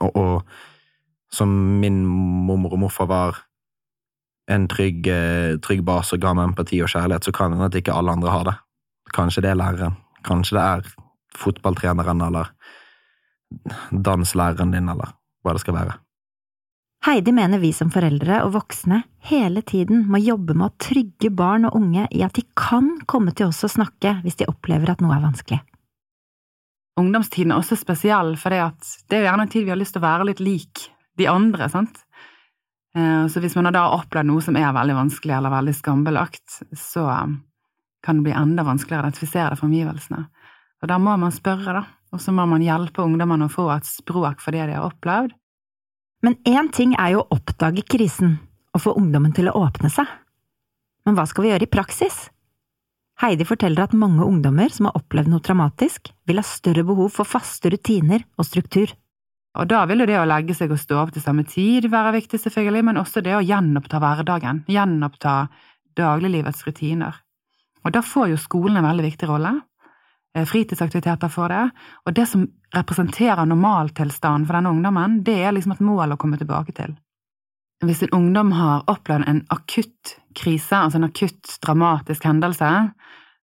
Og, 0.00 0.16
og 0.16 1.34
som 1.34 1.52
min 1.82 2.02
mormor 2.06 2.74
og 2.74 2.84
morfar 2.86 3.10
var 3.10 3.40
en 4.50 4.66
trygg, 4.70 5.06
eh, 5.06 5.58
trygg 5.62 5.84
base 5.86 6.16
og 6.16 6.24
ga 6.24 6.34
meg 6.34 6.50
empati 6.50 6.80
og 6.82 6.90
kjærlighet, 6.90 7.28
så 7.28 7.34
kan 7.34 7.54
det 7.54 7.68
at 7.68 7.78
ikke 7.78 7.94
alle 7.94 8.16
andre 8.16 8.34
har 8.34 8.44
det. 8.48 8.56
Kanskje 9.14 9.44
det 9.44 9.52
er 9.52 9.60
læreren. 9.60 9.98
Kanskje 10.26 10.56
det 10.58 10.64
er 10.64 10.94
fotballtreneren 11.38 12.22
eller 12.26 12.50
danslæreren 13.90 14.74
din, 14.74 14.88
eller 14.88 15.14
hva 15.44 15.54
det 15.54 15.62
skal 15.62 15.76
være. 15.78 15.98
Heidi 17.00 17.32
mener 17.32 17.58
vi 17.58 17.70
som 17.72 17.88
foreldre 17.88 18.42
og 18.44 18.52
voksne 18.58 18.98
hele 19.24 19.62
tiden 19.64 20.02
må 20.12 20.18
jobbe 20.20 20.52
med 20.52 20.66
å 20.66 20.76
trygge 20.84 21.30
barn 21.32 21.64
og 21.64 21.78
unge 21.78 22.04
i 22.12 22.20
at 22.26 22.36
de 22.36 22.44
kan 22.58 22.90
komme 23.08 23.32
til 23.32 23.48
oss 23.48 23.62
og 23.64 23.72
snakke 23.72 24.18
hvis 24.20 24.36
de 24.42 24.48
opplever 24.50 24.92
at 24.92 25.00
noe 25.00 25.14
er 25.16 25.24
vanskelig. 25.24 25.62
Ungdomstiden 27.00 27.54
er 27.54 27.62
også 27.62 27.78
spesiell, 27.80 28.34
for 28.36 28.52
det 28.52 29.16
er 29.16 29.22
jo 29.22 29.28
gjerne 29.30 29.46
en 29.46 29.52
tid 29.54 29.64
vi 29.64 29.72
har 29.72 29.80
lyst 29.80 29.96
til 29.96 30.02
å 30.02 30.08
være 30.10 30.28
litt 30.28 30.44
lik 30.44 30.84
de 31.16 31.30
andre. 31.32 31.70
sant? 31.72 32.02
Eh, 32.92 33.24
så 33.32 33.40
hvis 33.40 33.56
man 33.56 33.72
da 33.72 33.86
har 33.86 34.02
opplevd 34.02 34.28
noe 34.28 34.44
som 34.44 34.60
er 34.60 34.68
veldig 34.76 34.98
vanskelig 34.98 35.38
eller 35.38 35.56
veldig 35.56 35.76
skambelagt, 35.80 36.60
så 36.76 37.06
kan 38.04 38.20
det 38.20 38.28
bli 38.28 38.36
enda 38.36 38.66
vanskeligere 38.66 39.06
å 39.06 39.08
identifisere 39.08 39.54
det 39.54 39.62
for 39.62 39.70
omgivelsene. 39.70 40.26
Og 40.82 40.92
da 40.92 41.00
må 41.00 41.16
man 41.16 41.32
spørre, 41.32 41.80
da. 41.80 41.86
Og 42.12 42.20
så 42.20 42.32
må 42.34 42.44
man 42.50 42.60
hjelpe 42.64 43.04
ungdommene 43.06 43.46
å 43.48 43.52
få 43.52 43.70
et 43.72 43.88
språk 43.88 44.44
for 44.44 44.52
det 44.52 44.66
de 44.68 44.76
har 44.76 44.84
opplevd, 44.84 45.32
men 46.24 46.36
én 46.48 46.68
ting 46.72 46.92
er 46.98 47.14
jo 47.14 47.22
å 47.22 47.36
oppdage 47.36 47.84
krisen 47.88 48.38
og 48.74 48.84
få 48.84 48.94
ungdommen 48.98 49.32
til 49.36 49.48
å 49.50 49.56
åpne 49.62 49.90
seg. 49.92 50.08
Men 51.06 51.16
hva 51.16 51.24
skal 51.28 51.46
vi 51.46 51.52
gjøre 51.52 51.66
i 51.66 51.72
praksis? 51.72 52.28
Heidi 53.20 53.44
forteller 53.44 53.84
at 53.84 53.96
mange 53.96 54.24
ungdommer 54.24 54.72
som 54.72 54.88
har 54.88 54.96
opplevd 54.96 55.28
noe 55.32 55.44
traumatisk, 55.44 56.08
vil 56.28 56.40
ha 56.40 56.44
større 56.46 56.84
behov 56.88 57.12
for 57.12 57.28
faste 57.28 57.72
rutiner 57.72 58.24
og 58.40 58.48
struktur. 58.48 58.92
Og 59.58 59.66
da 59.68 59.82
vil 59.90 60.04
jo 60.04 60.08
det 60.08 60.20
å 60.20 60.28
legge 60.28 60.54
seg 60.56 60.70
og 60.72 60.80
stå 60.80 61.00
opp 61.00 61.10
til 61.12 61.24
samme 61.24 61.44
tid 61.48 61.88
være 61.90 62.14
viktig, 62.20 62.38
selvfølgelig, 62.40 62.84
men 62.86 63.00
også 63.00 63.22
det 63.24 63.34
å 63.36 63.42
gjenoppta 63.44 64.00
hverdagen, 64.00 64.62
gjenoppta 64.70 65.34
dagliglivets 65.98 66.62
rutiner. 66.68 67.18
Og 67.84 67.92
da 67.96 68.04
får 68.04 68.30
jo 68.32 68.40
skolen 68.40 68.78
en 68.78 68.86
veldig 68.86 69.08
viktig 69.08 69.28
rolle. 69.28 69.56
Eh, 70.36 70.44
fritidsaktiviteter 70.46 71.28
for 71.28 71.48
det. 71.48 71.70
Og 72.06 72.14
det 72.14 72.26
som 72.26 72.46
representerer 72.74 73.46
normaltilstanden 73.46 74.46
for 74.46 74.54
denne 74.54 74.70
ungdommen, 74.70 75.22
det 75.26 75.40
er 75.42 75.54
liksom 75.56 75.74
et 75.74 75.82
mål 75.82 76.14
å 76.14 76.18
komme 76.20 76.38
tilbake 76.38 76.74
til. 76.76 76.94
Hvis 77.82 78.04
en 78.04 78.14
ungdom 78.14 78.52
har 78.52 78.84
opplevd 78.92 79.26
en 79.26 79.40
akutt 79.50 80.18
krise, 80.36 80.76
altså 80.76 81.00
en 81.00 81.08
akutt 81.08 81.56
dramatisk 81.64 82.28
hendelse, 82.28 82.70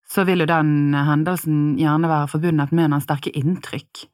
så 0.08 0.24
vil 0.24 0.46
jo 0.46 0.48
den 0.48 0.94
hendelsen 0.94 1.74
gjerne 1.79 2.08
være 2.08 2.29
forbundet 2.32 2.72
med 2.72 2.94
noen 2.94 3.03
sterke 3.03 3.34
inntrykk. 3.36 4.06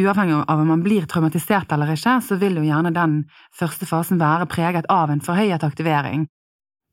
Uavhengig 0.00 0.38
av 0.48 0.62
om 0.62 0.70
man 0.72 0.82
blir 0.82 1.04
traumatisert 1.10 1.70
eller 1.74 1.92
ikke, 1.92 2.16
så 2.24 2.38
vil 2.40 2.56
jo 2.58 2.64
gjerne 2.64 2.94
den 2.94 3.18
første 3.54 3.86
fasen 3.86 4.22
være 4.22 4.48
preget 4.50 4.88
av 4.90 5.12
en 5.12 5.22
forhøyet 5.22 5.66
aktivering. 5.66 6.24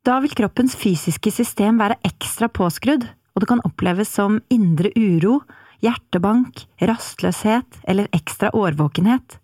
Da 0.04 0.18
vil 0.20 0.34
kroppens 0.36 0.76
fysiske 0.76 1.32
system 1.32 1.80
være 1.80 1.96
ekstra 2.04 2.50
påskrudd, 2.50 3.06
og 3.32 3.42
det 3.42 3.48
kan 3.50 3.62
oppleves 3.66 4.12
som 4.12 4.40
indre 4.52 4.92
uro, 4.96 5.40
hjertebank, 5.82 6.66
rastløshet 6.80 7.80
eller 7.88 8.10
ekstra 8.14 8.52
årvåkenhet. 8.54 9.38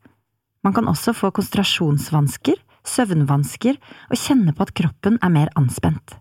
Man 0.64 0.74
kan 0.76 0.88
også 0.90 1.14
få 1.16 1.30
konsentrasjonsvansker, 1.34 2.58
søvnvansker 2.88 3.78
og 4.08 4.18
kjenne 4.18 4.54
på 4.56 4.66
at 4.66 4.74
kroppen 4.76 5.18
er 5.22 5.32
mer 5.34 5.52
anspent. 5.58 6.18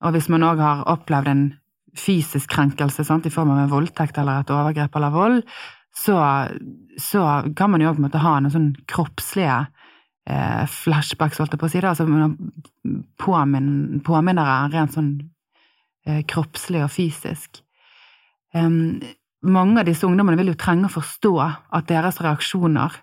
Og 0.00 0.14
hvis 0.14 0.30
man 0.32 0.46
òg 0.46 0.62
har 0.62 0.86
opplevd 0.88 1.28
en 1.30 1.44
fysisk 1.98 2.52
krenkelse 2.54 3.04
sant, 3.04 3.26
i 3.26 3.34
form 3.34 3.52
av 3.52 3.64
en 3.64 3.72
voldtekt 3.72 4.18
eller 4.20 4.40
et 4.40 4.52
overgrep 4.54 4.96
eller 4.96 5.14
vold, 5.14 5.42
så, 5.96 6.16
så 7.02 7.24
kan 7.58 7.72
man 7.72 7.82
jo 7.82 7.90
òg 7.90 8.00
ha 8.22 8.36
noen 8.38 8.54
sånn 8.54 8.70
kroppslige 8.88 9.58
eh, 10.30 10.64
flashbacks, 10.70 11.40
holdt 11.42 11.56
jeg 11.56 11.60
på 11.60 11.68
å 11.68 11.72
si. 11.72 11.82
det, 11.82 11.90
altså 11.90 12.06
påmin, 13.20 14.00
Påminnere 14.06 14.70
rent 14.72 14.96
sånn 14.96 15.12
kroppslig 16.28 16.84
og 16.84 16.92
fysisk. 16.94 17.62
mange 19.42 19.80
av 19.80 19.86
disse 19.86 20.06
ungdommene 20.06 20.36
vil 20.36 20.50
jo 20.52 20.58
trenge 20.58 20.88
å 20.88 20.92
forstå 20.92 21.34
at 21.40 21.86
deres 21.88 22.18
reaksjoner 22.20 22.96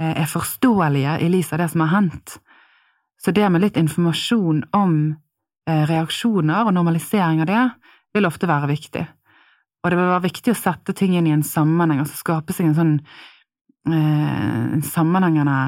eh, 0.00 0.22
er 0.22 0.26
forståelige 0.28 1.18
i 1.22 1.28
lys 1.30 1.52
av 1.52 1.62
det 1.62 1.68
som 1.72 1.84
har 1.84 1.94
hendt. 1.94 2.40
Så 3.20 3.32
det 3.36 3.48
med 3.48 3.62
litt 3.62 3.76
informasjon 3.76 4.64
om 4.76 4.94
eh, 5.68 5.84
reaksjoner 5.88 6.66
og 6.66 6.74
normalisering 6.74 7.44
av 7.44 7.50
det, 7.50 7.64
vil 8.14 8.26
ofte 8.26 8.48
være 8.50 8.70
viktig. 8.72 9.04
Og 9.80 9.90
det 9.90 9.96
vil 9.96 10.10
være 10.10 10.26
viktig 10.26 10.52
å 10.52 10.58
sette 10.58 10.94
ting 10.96 11.14
inn 11.16 11.28
i 11.28 11.34
en 11.34 11.46
sammenheng, 11.46 12.02
altså 12.02 12.18
skape 12.18 12.56
seg 12.56 12.70
en 12.70 12.78
sånn 12.78 12.94
eh, 13.88 14.80
sammenhengende 14.90 15.60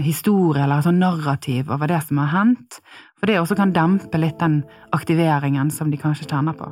historie 0.00 0.62
eller 0.64 0.80
sånn 0.84 1.00
narrativ 1.02 1.70
over 1.72 1.90
det 1.90 2.00
som 2.06 2.20
har 2.22 2.32
hendt, 2.32 2.78
for 3.20 3.28
det 3.28 3.40
også 3.40 3.58
kan 3.58 3.74
dempe 3.76 4.20
litt 4.20 4.38
den 4.40 4.62
aktiveringen 4.96 5.70
som 5.70 5.90
de 5.92 6.00
kanskje 6.00 6.30
kjenner 6.30 6.56
på. 6.56 6.70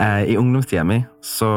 Eh, 0.00 0.32
I 0.32 0.36
ungdomstida 0.40 0.84
mi 0.84 1.02
så 1.24 1.50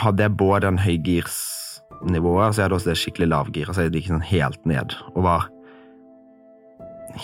hadde 0.00 0.24
jeg 0.24 0.36
både 0.40 0.68
en 0.68 0.80
høygirsnivå, 0.80 2.36
og 2.40 2.54
så 2.54 2.64
hadde 2.64 2.72
jeg 2.72 2.78
også 2.80 2.90
det 2.90 3.00
skikkelig 3.00 3.28
lavgir. 3.32 3.68
Altså 3.68 3.86
jeg 3.86 3.96
gikk 3.96 4.12
sånn 4.12 4.30
helt 4.32 4.68
ned 4.68 4.96
og 5.12 5.26
var 5.28 5.48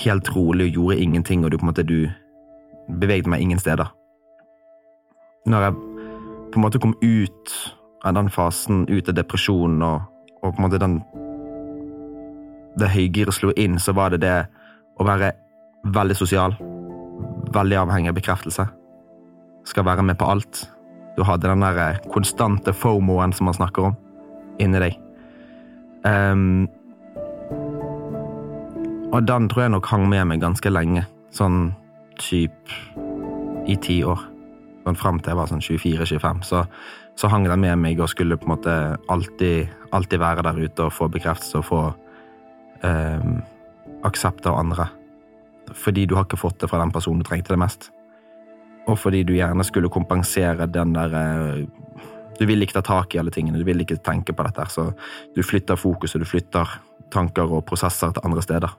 helt 0.05 0.29
rolig 0.37 0.69
og 0.69 0.81
gjorde 0.81 1.01
ingenting, 1.01 1.45
og 1.45 1.53
du 1.53 1.59
på 1.59 1.65
en 1.65 1.73
måte 1.73 1.87
du 1.89 2.11
beveget 3.01 3.29
meg 3.29 3.45
ingen 3.45 3.61
steder. 3.61 3.89
Når 5.49 5.65
jeg 5.65 5.75
på 6.53 6.61
en 6.61 6.65
måte 6.65 6.81
kom 6.81 6.97
ut 7.01 7.57
av 8.05 8.15
den 8.15 8.29
fasen, 8.33 8.87
ut 8.89 9.09
av 9.09 9.17
depresjonen 9.17 9.83
og, 9.85 10.07
og 10.43 10.53
på 10.53 10.57
en 10.57 10.67
måte 10.67 10.81
den 10.83 11.01
det 12.79 12.91
høygiret 12.93 13.35
slo 13.35 13.53
inn, 13.59 13.79
så 13.83 13.93
var 13.97 14.13
det 14.15 14.23
det 14.23 14.37
å 14.99 15.07
være 15.07 15.33
veldig 15.95 16.17
sosial. 16.19 16.55
Veldig 17.55 17.79
avhengig 17.81 18.13
av 18.13 18.19
bekreftelse. 18.19 18.67
Skal 19.67 19.87
være 19.89 20.05
med 20.07 20.19
på 20.21 20.29
alt. 20.31 20.67
Du 21.17 21.25
hadde 21.27 21.49
den 21.51 21.65
der 21.65 21.79
eh, 21.83 22.01
konstante 22.13 22.75
fomoen 22.77 23.35
som 23.35 23.49
man 23.49 23.57
snakker 23.57 23.91
om, 23.91 23.97
inni 24.63 24.79
deg. 24.83 24.99
Um, 26.07 26.69
og 29.11 29.25
den 29.27 29.49
tror 29.51 29.65
jeg 29.65 29.75
nok 29.75 29.89
hang 29.91 30.07
med 30.11 30.29
meg 30.31 30.45
ganske 30.45 30.71
lenge. 30.71 31.03
Sånn 31.35 31.73
typ 32.23 32.75
i 33.69 33.77
ti 33.83 33.99
år. 34.07 34.21
Sånn 34.85 34.99
fram 35.01 35.19
til 35.21 35.33
jeg 35.33 35.41
var 35.41 35.51
sånn 35.51 35.65
24-25. 35.65 36.45
Så, 36.47 36.63
så 37.19 37.27
hang 37.33 37.49
den 37.49 37.65
med 37.65 37.81
meg 37.83 37.99
og 37.99 38.11
skulle 38.13 38.39
på 38.39 38.47
en 38.47 38.55
måte 38.55 38.75
alltid, 39.11 39.67
alltid 39.91 40.21
være 40.23 40.45
der 40.47 40.61
ute 40.63 40.87
og 40.87 40.95
få 40.95 41.09
bekreftelse 41.11 41.59
og 41.59 41.67
få 41.67 41.81
eh, 42.87 43.31
aksept 44.07 44.47
av 44.47 44.61
andre. 44.61 44.87
Fordi 45.75 46.07
du 46.07 46.15
har 46.15 46.29
ikke 46.29 46.39
fått 46.39 46.61
det 46.63 46.71
fra 46.71 46.79
den 46.79 46.95
personen 46.95 47.25
du 47.25 47.27
trengte 47.27 47.57
det 47.57 47.61
mest. 47.61 47.91
Og 48.89 48.97
fordi 49.03 49.25
du 49.27 49.35
gjerne 49.35 49.67
skulle 49.67 49.91
kompensere 49.93 50.71
den 50.71 50.95
der 50.95 51.19
eh, 51.19 51.67
Du 52.39 52.47
vil 52.47 52.63
ikke 52.63 52.77
ta 52.79 52.85
tak 52.87 53.15
i 53.15 53.19
alle 53.19 53.33
tingene, 53.35 53.59
du 53.59 53.67
vil 53.67 53.81
ikke 53.83 53.97
tenke 53.99 54.31
på 54.31 54.45
dette, 54.47 54.63
så 54.71 54.93
du 55.35 55.43
flytter 55.43 55.75
fokuset, 55.75 56.21
du 56.23 56.29
flytter 56.29 56.71
tanker 57.11 57.51
og 57.51 57.65
prosesser 57.67 58.13
til 58.15 58.23
andre 58.23 58.43
steder. 58.43 58.77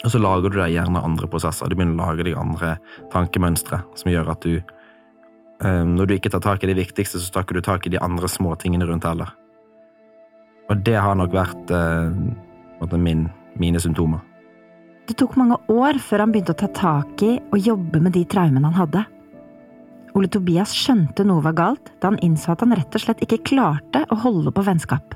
Og 0.00 0.08
så 0.08 0.16
lager 0.16 0.48
du 0.48 0.56
deg 0.56 0.72
gjerne 0.72 1.02
andre 1.04 1.28
prosesser, 1.28 1.68
du 1.68 1.76
begynner 1.76 2.00
å 2.00 2.06
lage 2.06 2.24
deg 2.24 2.38
andre 2.40 2.78
tankemønstre 3.12 3.82
som 3.92 4.08
gjør 4.08 4.32
at 4.32 4.40
du 4.46 4.56
Når 5.60 6.08
du 6.08 6.14
ikke 6.14 6.30
tar 6.32 6.40
tak 6.40 6.62
i 6.64 6.70
det 6.70 6.78
viktigste, 6.78 7.18
så 7.20 7.32
tar 7.34 7.44
du 7.44 7.60
tak 7.60 7.84
i 7.84 7.92
de 7.92 8.00
andre 8.00 8.28
små 8.32 8.54
tingene 8.56 8.86
rundt 8.88 9.04
heller. 9.04 9.34
Og 10.70 10.80
det 10.86 10.96
har 10.96 11.18
nok 11.18 11.34
vært 11.34 11.72
eh, 11.74 12.94
min, 12.96 13.26
mine 13.60 13.82
symptomer. 13.82 14.22
Det 15.04 15.18
tok 15.20 15.34
mange 15.36 15.58
år 15.68 15.98
før 16.00 16.24
han 16.24 16.32
begynte 16.32 16.54
å 16.54 16.60
ta 16.62 16.70
tak 16.72 17.24
i 17.26 17.34
og 17.50 17.58
jobbe 17.60 18.00
med 18.00 18.14
de 18.16 18.22
traumene 18.30 18.70
han 18.70 18.78
hadde. 18.78 19.02
Ole 20.16 20.30
Tobias 20.32 20.72
skjønte 20.74 21.26
noe 21.26 21.44
var 21.44 21.58
galt 21.58 21.92
da 22.00 22.12
han 22.12 22.22
innså 22.24 22.54
at 22.54 22.64
han 22.64 22.72
rett 22.78 22.96
og 22.96 23.04
slett 23.04 23.20
ikke 23.26 23.42
klarte 23.52 24.06
å 24.08 24.18
holde 24.22 24.54
på 24.54 24.64
vennskap. 24.64 25.12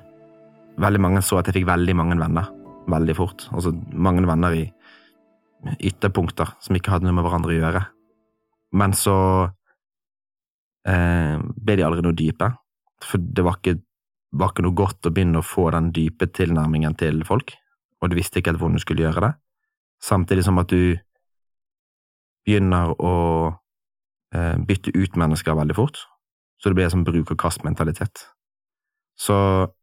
Veldig 0.83 1.01
mange 1.01 1.23
så 1.25 1.39
at 1.39 1.49
jeg 1.49 1.63
fikk 1.63 1.71
veldig 1.71 1.97
mange 1.97 2.19
venner 2.21 2.53
veldig 2.91 3.17
fort. 3.17 3.47
Altså 3.53 3.73
mange 3.93 4.25
venner 4.29 4.57
i 4.57 4.65
ytterpunkter 5.81 6.57
som 6.63 6.77
ikke 6.77 6.93
hadde 6.93 7.09
noe 7.09 7.17
med 7.17 7.27
hverandre 7.27 7.55
å 7.55 7.59
gjøre. 7.59 7.85
Men 8.77 8.97
så 8.97 9.17
eh, 10.89 11.37
ble 11.41 11.77
de 11.79 11.87
aldri 11.87 12.05
noe 12.05 12.17
dype, 12.17 12.51
for 13.05 13.21
det 13.21 13.45
var 13.45 13.59
ikke, 13.61 13.79
var 14.39 14.53
ikke 14.53 14.67
noe 14.67 14.79
godt 14.79 15.09
å 15.09 15.13
begynne 15.15 15.41
å 15.41 15.47
få 15.47 15.69
den 15.75 15.91
dype 15.95 16.29
tilnærmingen 16.33 16.97
til 17.01 17.23
folk, 17.29 17.55
og 18.01 18.11
du 18.11 18.19
visste 18.19 18.41
ikke 18.41 18.53
helt 18.53 18.63
hvordan 18.63 18.81
du 18.81 18.85
skulle 18.85 19.07
gjøre 19.07 19.27
det. 19.27 19.33
Samtidig 20.05 20.45
som 20.45 20.61
at 20.61 20.73
du 20.73 20.97
begynner 22.45 22.93
å 23.01 23.15
eh, 24.35 24.57
bytte 24.61 24.93
ut 24.97 25.17
mennesker 25.21 25.57
veldig 25.57 25.77
fort, 25.79 26.03
så 26.61 26.71
det 26.71 26.79
blir 26.79 26.89
en 26.89 26.97
sånn 26.99 27.07
bruk-og-kast-mentalitet. 27.09 28.27
Så 29.21 29.37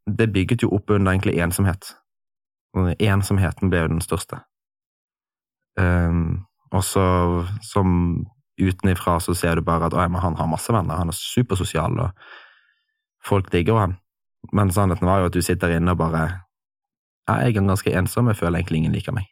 det 0.05 0.31
bygget 0.33 0.65
jo 0.65 0.71
opp 0.75 0.91
under 0.91 1.13
egentlig 1.13 1.39
ensomhet. 1.39 1.93
Ensomheten 2.75 3.71
ble 3.71 3.83
jo 3.83 3.91
den 3.93 4.03
største. 4.03 4.41
Um, 5.79 6.47
og 6.71 6.83
så 6.83 7.03
som 7.63 7.93
utenifra 8.69 9.17
så 9.23 9.35
ser 9.37 9.57
du 9.57 9.65
bare 9.65 9.89
at 9.89 9.95
å, 9.95 10.01
han 10.01 10.37
har 10.37 10.49
masse 10.49 10.73
venner, 10.73 10.99
han 10.99 11.11
er 11.11 11.17
supersosial, 11.17 11.97
og 11.99 13.25
folk 13.25 13.51
digger 13.53 13.79
han. 13.79 13.97
Men 14.53 14.71
sannheten 14.73 15.07
var 15.07 15.21
jo 15.21 15.29
at 15.29 15.37
du 15.37 15.43
sitter 15.45 15.75
inne 15.75 15.93
og 15.93 16.01
bare 16.01 16.23
ja, 17.29 17.37
jeg 17.43 17.51
er 17.53 17.61
ganske 17.61 17.93
ensom, 17.95 18.31
jeg 18.31 18.39
føler 18.39 18.59
egentlig 18.59 18.81
ingen 18.81 18.95
liker 18.95 19.15
meg. 19.15 19.29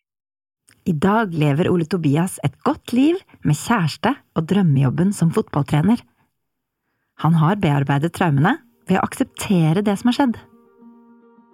I 0.87 0.93
dag 0.95 1.33
lever 1.35 1.67
Ole 1.69 1.85
Tobias 1.89 2.37
et 2.45 2.55
godt 2.65 2.93
liv 2.95 3.17
med 3.45 3.57
kjæreste 3.57 4.13
og 4.37 4.45
drømmejobben 4.49 5.11
som 5.13 5.33
fotballtrener. 5.35 5.99
Han 7.19 7.35
har 7.41 7.59
bearbeidet 7.59 8.13
traumene 8.15 8.55
ved 8.87 8.99
å 8.99 9.03
akseptere 9.05 9.83
det 9.85 9.97
som 9.99 10.09
har 10.09 10.17
skjedd. 10.17 10.39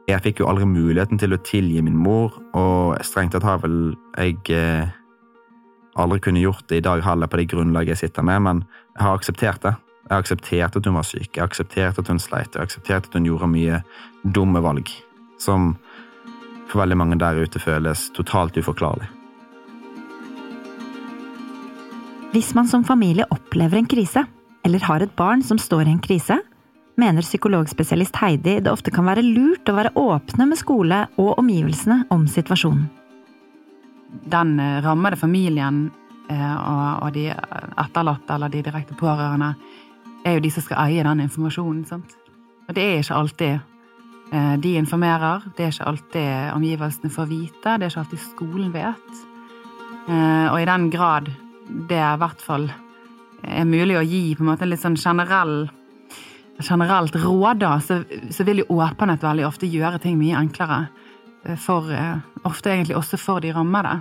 Jeg 0.06 0.22
fikk 0.22 0.44
jo 0.44 0.50
aldri 0.52 0.68
muligheten 0.70 1.18
til 1.18 1.34
å 1.34 1.42
tilgi 1.42 1.82
min 1.82 1.98
mor, 1.98 2.36
og 2.54 3.00
strengt 3.08 3.34
tatt 3.34 3.48
har 3.48 3.64
vel 3.64 3.96
jeg 4.14 4.38
eh, 4.54 4.92
aldri 5.96 6.20
kunne 6.20 6.44
gjort 6.44 6.68
det 6.70 6.82
i 6.82 6.86
dag 6.86 7.02
heller 7.06 7.30
på 7.32 7.40
det 7.40 7.50
grunnlaget 7.54 7.96
jeg 7.96 8.10
sitter 8.10 8.26
med, 8.28 8.42
men 8.44 8.64
jeg 8.96 9.04
har 9.08 9.18
akseptert 9.18 9.62
det. 9.64 9.76
Jeg 10.06 10.14
har 10.14 10.22
akseptert 10.22 10.76
at 10.78 10.86
hun 10.86 10.98
var 11.00 11.08
syk, 11.08 11.30
jeg 11.34 11.42
har 11.42 11.50
akseptert 11.50 12.00
at 12.00 12.10
hun 12.12 12.22
sleit, 12.22 12.52
jeg 12.54 12.62
har 12.62 12.68
akseptert 12.68 13.08
at 13.10 13.16
hun 13.18 13.26
gjorde 13.26 13.50
mye 13.50 13.80
dumme 14.38 14.62
valg, 14.62 14.92
som 15.42 15.74
for 16.70 16.84
veldig 16.84 16.98
mange 17.00 17.18
der 17.22 17.40
ute 17.42 17.62
føles 17.62 18.10
totalt 18.14 18.58
uforklarlig. 18.58 19.08
Hvis 22.36 22.52
man 22.58 22.68
som 22.68 22.84
familie 22.84 23.26
opplever 23.32 23.80
en 23.80 23.90
krise, 23.90 24.26
eller 24.66 24.84
har 24.84 25.02
et 25.02 25.16
barn 25.16 25.42
som 25.46 25.58
står 25.62 25.88
i 25.88 25.94
en 25.96 26.04
krise, 26.04 26.38
mener 27.00 27.26
psykologspesialist 27.26 28.18
Heidi 28.22 28.60
det 28.60 28.72
ofte 28.72 28.92
kan 28.94 29.08
være 29.08 29.24
lurt 29.24 29.70
å 29.72 29.78
være 29.78 29.94
åpne 30.00 30.50
med 30.52 30.60
skole 30.60 31.06
og 31.22 31.40
omgivelsene 31.40 32.04
om 32.14 32.28
situasjonen. 32.30 32.86
Den 34.24 34.60
eh, 34.60 34.82
rammede 34.84 35.20
familien 35.20 35.92
eh, 36.30 36.56
og 37.04 37.14
de 37.14 37.30
etterlatte 37.32 38.36
eller 38.36 38.54
de 38.54 38.64
direkte 38.66 38.98
pårørende 38.98 39.54
er 40.26 40.38
jo 40.38 40.44
de 40.46 40.52
som 40.52 40.66
skal 40.66 40.88
eie 40.88 41.04
den 41.06 41.24
informasjonen. 41.26 41.86
sant? 41.86 42.18
Og 42.68 42.76
det 42.76 42.84
er 42.84 43.04
ikke 43.04 43.20
alltid 43.20 43.54
eh, 44.32 44.56
de 44.62 44.76
informerer, 44.80 45.46
det 45.58 45.66
er 45.66 45.74
ikke 45.74 45.90
alltid 45.92 46.56
omgivelsene 46.56 47.14
får 47.14 47.30
vite, 47.30 47.78
det 47.78 47.88
er 47.88 47.94
ikke 47.94 48.06
alltid 48.06 48.24
skolen 48.26 48.74
vet. 48.74 49.24
Og 50.06 50.60
i 50.62 50.66
den 50.70 50.84
grad 50.94 51.32
det 51.90 51.98
i 51.98 52.18
hvert 52.22 52.42
fall 52.46 52.68
er 53.42 53.66
mulig 53.66 53.96
å 53.98 54.04
gi 54.06 54.36
på 54.38 54.44
en 54.44 54.52
måte 54.52 54.68
litt 54.70 54.84
sånn 54.84 55.00
generell 55.02 55.64
generelt 56.64 57.16
råd, 57.16 57.60
da, 57.60 57.80
så, 57.84 58.00
så, 58.32 58.46
vil 58.48 58.62
jo 58.64 58.78
åpenhet 58.78 59.24
veldig 59.24 59.48
ofte 59.48 59.68
gjøre 59.68 60.00
ting 60.04 60.18
mye 60.20 60.38
enklere. 60.40 60.86
For, 61.62 61.92
eh, 61.94 62.18
ofte 62.44 62.72
egentlig 62.74 62.98
også 62.98 63.20
for 63.22 63.44
de 63.44 63.54
rammede 63.54 64.00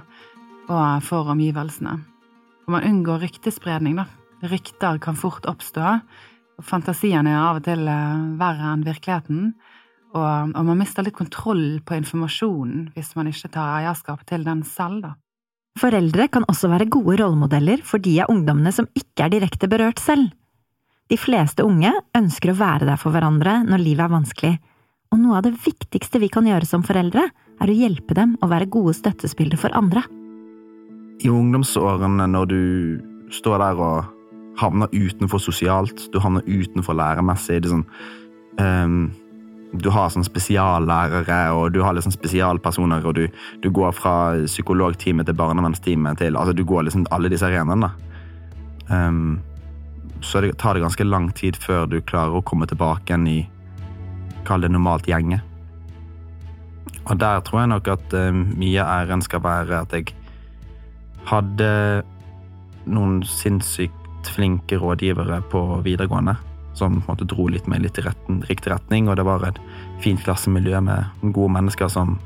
og 0.73 1.03
for 1.05 1.29
omgivelsene. 1.29 1.99
Og 2.65 2.73
man 2.73 2.87
unngår 2.89 3.27
ryktespredning, 3.27 3.99
da. 4.01 4.07
Rykter 4.45 4.99
kan 4.99 5.17
fort 5.17 5.45
oppstå. 5.49 6.01
og 6.59 6.65
Fantasien 6.65 7.27
er 7.27 7.41
av 7.41 7.61
og 7.61 7.65
til 7.65 7.87
eh, 7.89 8.23
verre 8.41 8.73
enn 8.73 8.85
virkeligheten. 8.87 9.53
Og, 10.15 10.55
og, 10.55 10.63
man 10.65 10.79
mister 10.79 11.03
litt 11.03 11.17
kontroll 11.19 11.81
på 11.85 11.97
informasjonen 11.99 12.93
hvis 12.95 13.15
man 13.19 13.27
ikke 13.27 13.51
tar 13.57 13.81
eierskap 13.81 14.23
til 14.29 14.45
den 14.47 14.63
selv, 14.63 15.03
da. 15.03 15.15
Foreldre 15.75 16.29
kan 16.31 16.45
også 16.47 16.71
være 16.71 16.87
gode 16.87 17.19
rollemodeller 17.19 17.81
for 17.83 17.99
de 17.99 18.21
av 18.23 18.31
ungdommene 18.31 18.71
som 18.73 18.87
ikke 18.95 19.27
er 19.27 19.33
direkte 19.33 19.67
berørt 19.67 19.99
selv. 19.99 20.31
De 21.11 21.19
fleste 21.19 21.67
unge 21.67 21.91
ønsker 22.17 22.53
å 22.53 22.59
være 22.61 22.87
der 22.87 23.01
for 23.01 23.13
hverandre 23.13 23.59
når 23.67 23.83
livet 23.83 24.07
er 24.07 24.13
vanskelig, 24.13 24.53
og 25.15 25.21
noe 25.23 25.39
av 25.39 25.47
det 25.47 25.55
viktigste 25.63 26.19
vi 26.19 26.29
kan 26.33 26.47
gjøre 26.49 26.67
som 26.67 26.83
foreldre, 26.87 27.29
er 27.63 27.71
å 27.71 27.79
hjelpe 27.79 28.17
dem 28.19 28.35
å 28.43 28.51
være 28.51 28.67
gode 28.67 28.97
støttespillere 28.99 29.61
for 29.61 29.75
andre. 29.79 30.03
I 31.23 31.31
ungdomsårene, 31.31 32.27
når 32.33 32.51
du 32.51 32.63
står 33.35 33.63
der 33.63 33.79
og 33.79 34.11
havner 34.59 34.91
utenfor 34.91 35.39
sosialt, 35.43 36.09
du 36.11 36.19
havner 36.23 36.43
utenfor 36.47 36.99
læremessig 36.99 37.61
det 37.63 37.71
sånn, 37.71 37.87
um, 38.59 39.13
Du 39.75 39.89
har 39.91 40.07
sånn 40.15 40.23
spesiallærere, 40.23 41.51
og 41.51 41.73
du 41.75 41.81
har 41.83 41.97
liksom 41.97 42.13
spesialpersoner, 42.15 43.03
og 43.11 43.17
du, 43.17 43.25
du 43.59 43.73
går 43.75 43.91
fra 43.91 44.37
psykologtime 44.45 45.25
til 45.27 45.35
barnevernstime 45.35 46.13
til 46.15 46.37
Altså, 46.39 46.53
du 46.55 46.63
går 46.63 46.87
liksom 46.87 47.09
alle 47.11 47.29
disse 47.33 47.43
arenaene. 47.43 47.91
Um, 48.87 49.41
så 50.23 50.41
det 50.41 50.53
tar 50.63 50.75
det 50.75 50.85
ganske 50.85 51.05
lang 51.05 51.27
tid 51.35 51.59
før 51.59 51.91
du 51.91 51.99
klarer 52.07 52.39
å 52.39 52.45
komme 52.47 52.71
tilbake 52.71 53.11
igjen 53.11 53.27
i 53.27 53.41
Kall 54.45 54.65
det 54.65 54.73
normalt 54.73 55.09
gjenge. 55.09 55.41
Og 57.05 57.19
der 57.21 57.43
tror 57.45 57.63
jeg 57.63 57.73
nok 57.75 57.91
at 57.93 58.17
uh, 58.17 58.33
mye 58.33 58.81
av 58.81 59.05
æren 59.05 59.25
skal 59.25 59.45
være 59.45 59.83
at 59.85 59.93
jeg 59.93 60.15
hadde 61.29 61.69
noen 62.85 63.23
sinnssykt 63.29 64.29
flinke 64.35 64.77
rådgivere 64.81 65.43
på 65.53 65.61
videregående 65.85 66.37
som 66.75 66.99
på 67.01 67.05
en 67.05 67.15
måte 67.15 67.29
dro 67.31 67.47
litt 67.53 67.69
meg 67.71 67.85
litt 67.85 67.99
i 68.01 68.05
retten, 68.05 68.41
riktig 68.49 68.73
retning, 68.73 69.09
og 69.09 69.19
det 69.19 69.27
var 69.27 69.45
et 69.47 69.61
fint 70.03 70.21
klassemiljø 70.25 70.81
med 70.83 71.31
gode 71.37 71.53
mennesker 71.55 71.91
som, 71.93 72.17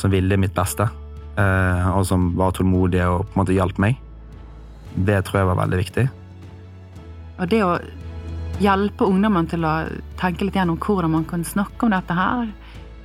som 0.00 0.12
ville 0.14 0.38
mitt 0.40 0.54
beste, 0.56 0.86
uh, 1.36 1.90
og 1.92 2.06
som 2.08 2.30
var 2.40 2.54
tålmodige 2.56 3.08
og 3.10 3.26
på 3.26 3.34
en 3.34 3.42
måte 3.42 3.56
hjalp 3.58 3.80
meg. 3.82 4.00
Det 4.96 5.20
tror 5.26 5.42
jeg 5.42 5.50
var 5.50 5.60
veldig 5.60 5.80
viktig. 5.82 6.06
Og 7.40 7.52
det 7.52 7.60
å 7.64 7.74
hjelpe 8.60 9.08
ungdommen 9.08 9.48
til 9.48 9.64
å 9.64 9.74
tenke 10.20 10.46
litt 10.46 10.58
gjennom 10.58 10.78
hvordan 10.80 11.14
man 11.14 11.26
kan 11.28 11.44
snakke 11.46 11.86
om 11.86 11.94
dette 11.94 12.16
her, 12.16 12.48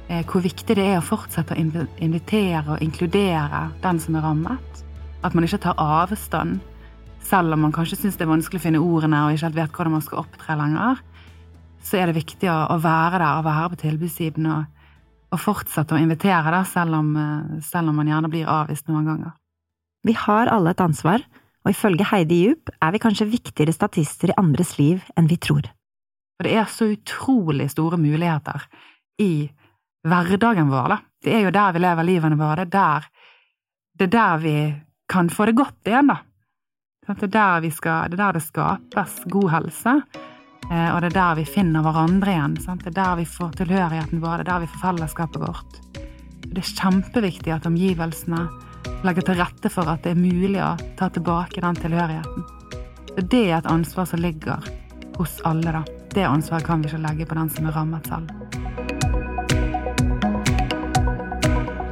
eh, 0.10 0.24
hvor 0.28 0.44
viktig 0.44 0.76
det 0.76 0.86
er 0.86 1.00
å 1.00 1.06
fortsette 1.06 1.56
å 1.56 1.88
invitere 2.04 2.76
og 2.76 2.84
inkludere 2.84 3.70
den 3.82 4.00
som 4.00 4.16
er 4.16 4.26
rammet. 4.26 4.84
At 5.24 5.34
man 5.34 5.48
ikke 5.48 5.64
tar 5.64 5.80
avstand, 5.80 6.60
selv 7.26 7.54
om 7.54 7.66
man 7.66 7.74
kanskje 7.74 7.98
syns 7.98 8.18
det 8.18 8.28
er 8.28 8.34
vanskelig 8.34 8.62
å 8.62 8.66
finne 8.68 8.84
ordene 8.84 9.24
og 9.26 9.34
ikke 9.34 9.48
helt 9.48 9.56
vet 9.56 9.72
hvordan 9.72 9.96
man 9.96 10.06
skal 10.06 10.22
opptre 10.22 10.58
lenger. 10.60 11.02
Så 11.82 11.98
er 11.98 12.10
det 12.10 12.20
viktig 12.20 12.50
å 12.50 12.78
være 12.82 13.22
der 13.22 13.40
og 13.40 13.46
være 13.46 13.72
på 13.74 13.82
tilbudssiden 13.86 14.46
og, 14.52 14.66
og 15.32 15.42
fortsette 15.42 15.96
å 15.96 16.02
invitere, 16.02 16.52
der, 16.52 16.68
selv 16.70 17.00
om, 17.00 17.16
eh, 17.18 17.64
selv 17.66 17.90
om 17.90 17.96
man 17.96 18.12
gjerne 18.12 18.30
blir 18.30 18.50
avvist 18.50 18.88
noen 18.90 19.08
ganger. 19.08 19.34
Vi 20.06 20.14
har 20.14 20.52
alle 20.54 20.76
et 20.76 20.82
ansvar 20.84 21.24
og 21.66 21.74
ifølge 21.74 22.06
Heidi 22.12 22.38
Djup 22.44 22.70
er 22.78 22.94
vi 22.94 23.02
kanskje 23.02 23.26
viktigere 23.32 23.74
statister 23.74 24.30
i 24.30 24.38
andres 24.38 24.76
liv 24.78 25.02
enn 25.18 25.30
vi 25.30 25.40
tror. 25.42 25.66
Og 26.38 26.46
det 26.46 26.54
er 26.60 26.70
så 26.70 26.92
utrolig 26.94 27.72
store 27.72 27.98
muligheter 27.98 28.68
i 29.24 29.48
hverdagen 30.06 30.70
vår, 30.70 30.94
da. 30.94 31.00
Det 31.26 31.34
er 31.34 31.48
jo 31.48 31.56
der 31.56 31.74
vi 31.74 31.82
lever 31.82 32.06
livene 32.06 32.38
våre, 32.38 32.68
det 32.68 32.68
er 32.68 32.76
der, 32.76 33.10
det 33.98 34.08
er 34.10 34.14
der 34.14 34.44
vi 34.44 34.56
kan 35.10 35.30
få 35.34 35.48
det 35.50 35.58
godt 35.58 35.90
igjen, 35.90 36.12
da. 36.12 36.20
Det 37.06 37.28
er 37.28 37.34
der, 37.34 37.70
skal, 37.70 38.10
det, 38.10 38.20
er 38.20 38.24
der 38.24 38.38
det 38.38 38.44
skapes 38.46 39.18
god 39.30 39.50
helse, 39.54 39.96
eh, 40.70 40.90
og 40.92 41.02
det 41.02 41.12
er 41.12 41.18
der 41.18 41.36
vi 41.40 41.48
finner 41.50 41.86
hverandre 41.86 42.34
igjen. 42.34 42.56
Det 42.58 42.92
er 42.92 42.98
der 42.98 43.18
vi 43.22 43.26
får 43.30 43.58
tilhørigheten 43.62 44.22
vår, 44.22 44.42
det 44.42 44.48
er 44.48 44.52
der 44.52 44.64
vi 44.66 44.72
får 44.74 44.84
fellesskapet 44.88 45.42
vårt. 45.42 45.82
Det 46.46 46.62
er 46.62 46.72
kjempeviktig 46.82 47.54
at 47.54 47.68
omgivelsene 47.70 48.46
legge 49.06 49.24
til 49.26 49.38
rette 49.40 49.72
for 49.72 49.90
at 49.92 50.04
det 50.06 50.14
er 50.16 50.20
mulig 50.20 50.62
å 50.64 50.76
ta 51.00 51.10
tilbake 51.14 51.62
den 51.64 51.78
tilhørigheten. 51.80 52.46
Så 53.16 53.24
det 53.32 53.44
er 53.50 53.58
et 53.60 53.70
ansvar 53.72 54.10
som 54.10 54.22
ligger 54.22 54.66
hos 55.16 55.38
alle, 55.48 55.72
da. 55.72 55.84
Det 56.16 56.26
ansvaret 56.28 56.66
kan 56.68 56.82
vi 56.84 56.90
ikke 56.90 57.04
legge 57.04 57.28
på 57.30 57.38
den 57.38 57.50
som 57.52 57.68
er 57.68 57.76
rammet 57.76 58.10
selv. 58.12 58.32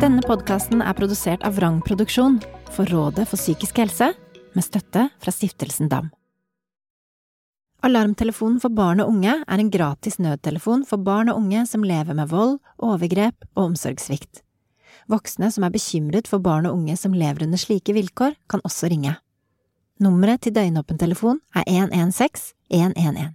Denne 0.04 0.24
podkasten 0.28 0.84
er 0.84 0.96
produsert 0.98 1.46
av 1.48 1.56
Vrang 1.56 1.80
Produksjon 1.86 2.42
for 2.76 2.90
Rådet 2.92 3.24
for 3.30 3.40
psykisk 3.40 3.80
helse, 3.80 4.12
med 4.54 4.66
støtte 4.66 5.08
fra 5.24 5.32
Stiftelsen 5.34 5.88
DAM. 5.90 6.12
Alarmtelefonen 7.84 8.62
for 8.64 8.72
barn 8.72 9.02
og 9.04 9.10
unge 9.12 9.34
er 9.42 9.60
en 9.60 9.72
gratis 9.72 10.20
nødtelefon 10.22 10.86
for 10.88 11.04
barn 11.04 11.32
og 11.32 11.42
unge 11.42 11.66
som 11.68 11.84
lever 11.84 12.16
med 12.16 12.30
vold, 12.32 12.60
overgrep 12.80 13.48
og 13.56 13.72
omsorgssvikt. 13.72 14.44
Voksne 15.12 15.50
som 15.52 15.66
er 15.66 15.74
bekymret 15.74 16.28
for 16.30 16.44
barn 16.44 16.68
og 16.70 16.78
unge 16.78 16.98
som 17.00 17.16
lever 17.16 17.48
under 17.48 17.60
slike 17.60 17.96
vilkår, 17.96 18.36
kan 18.50 18.64
også 18.68 18.92
ringe. 18.92 19.16
Nummeret 20.04 20.44
til 20.44 20.56
døgnåpen 20.56 21.00
telefon 21.00 21.40
er 21.56 21.64
116 21.68 22.54
111. 22.74 23.32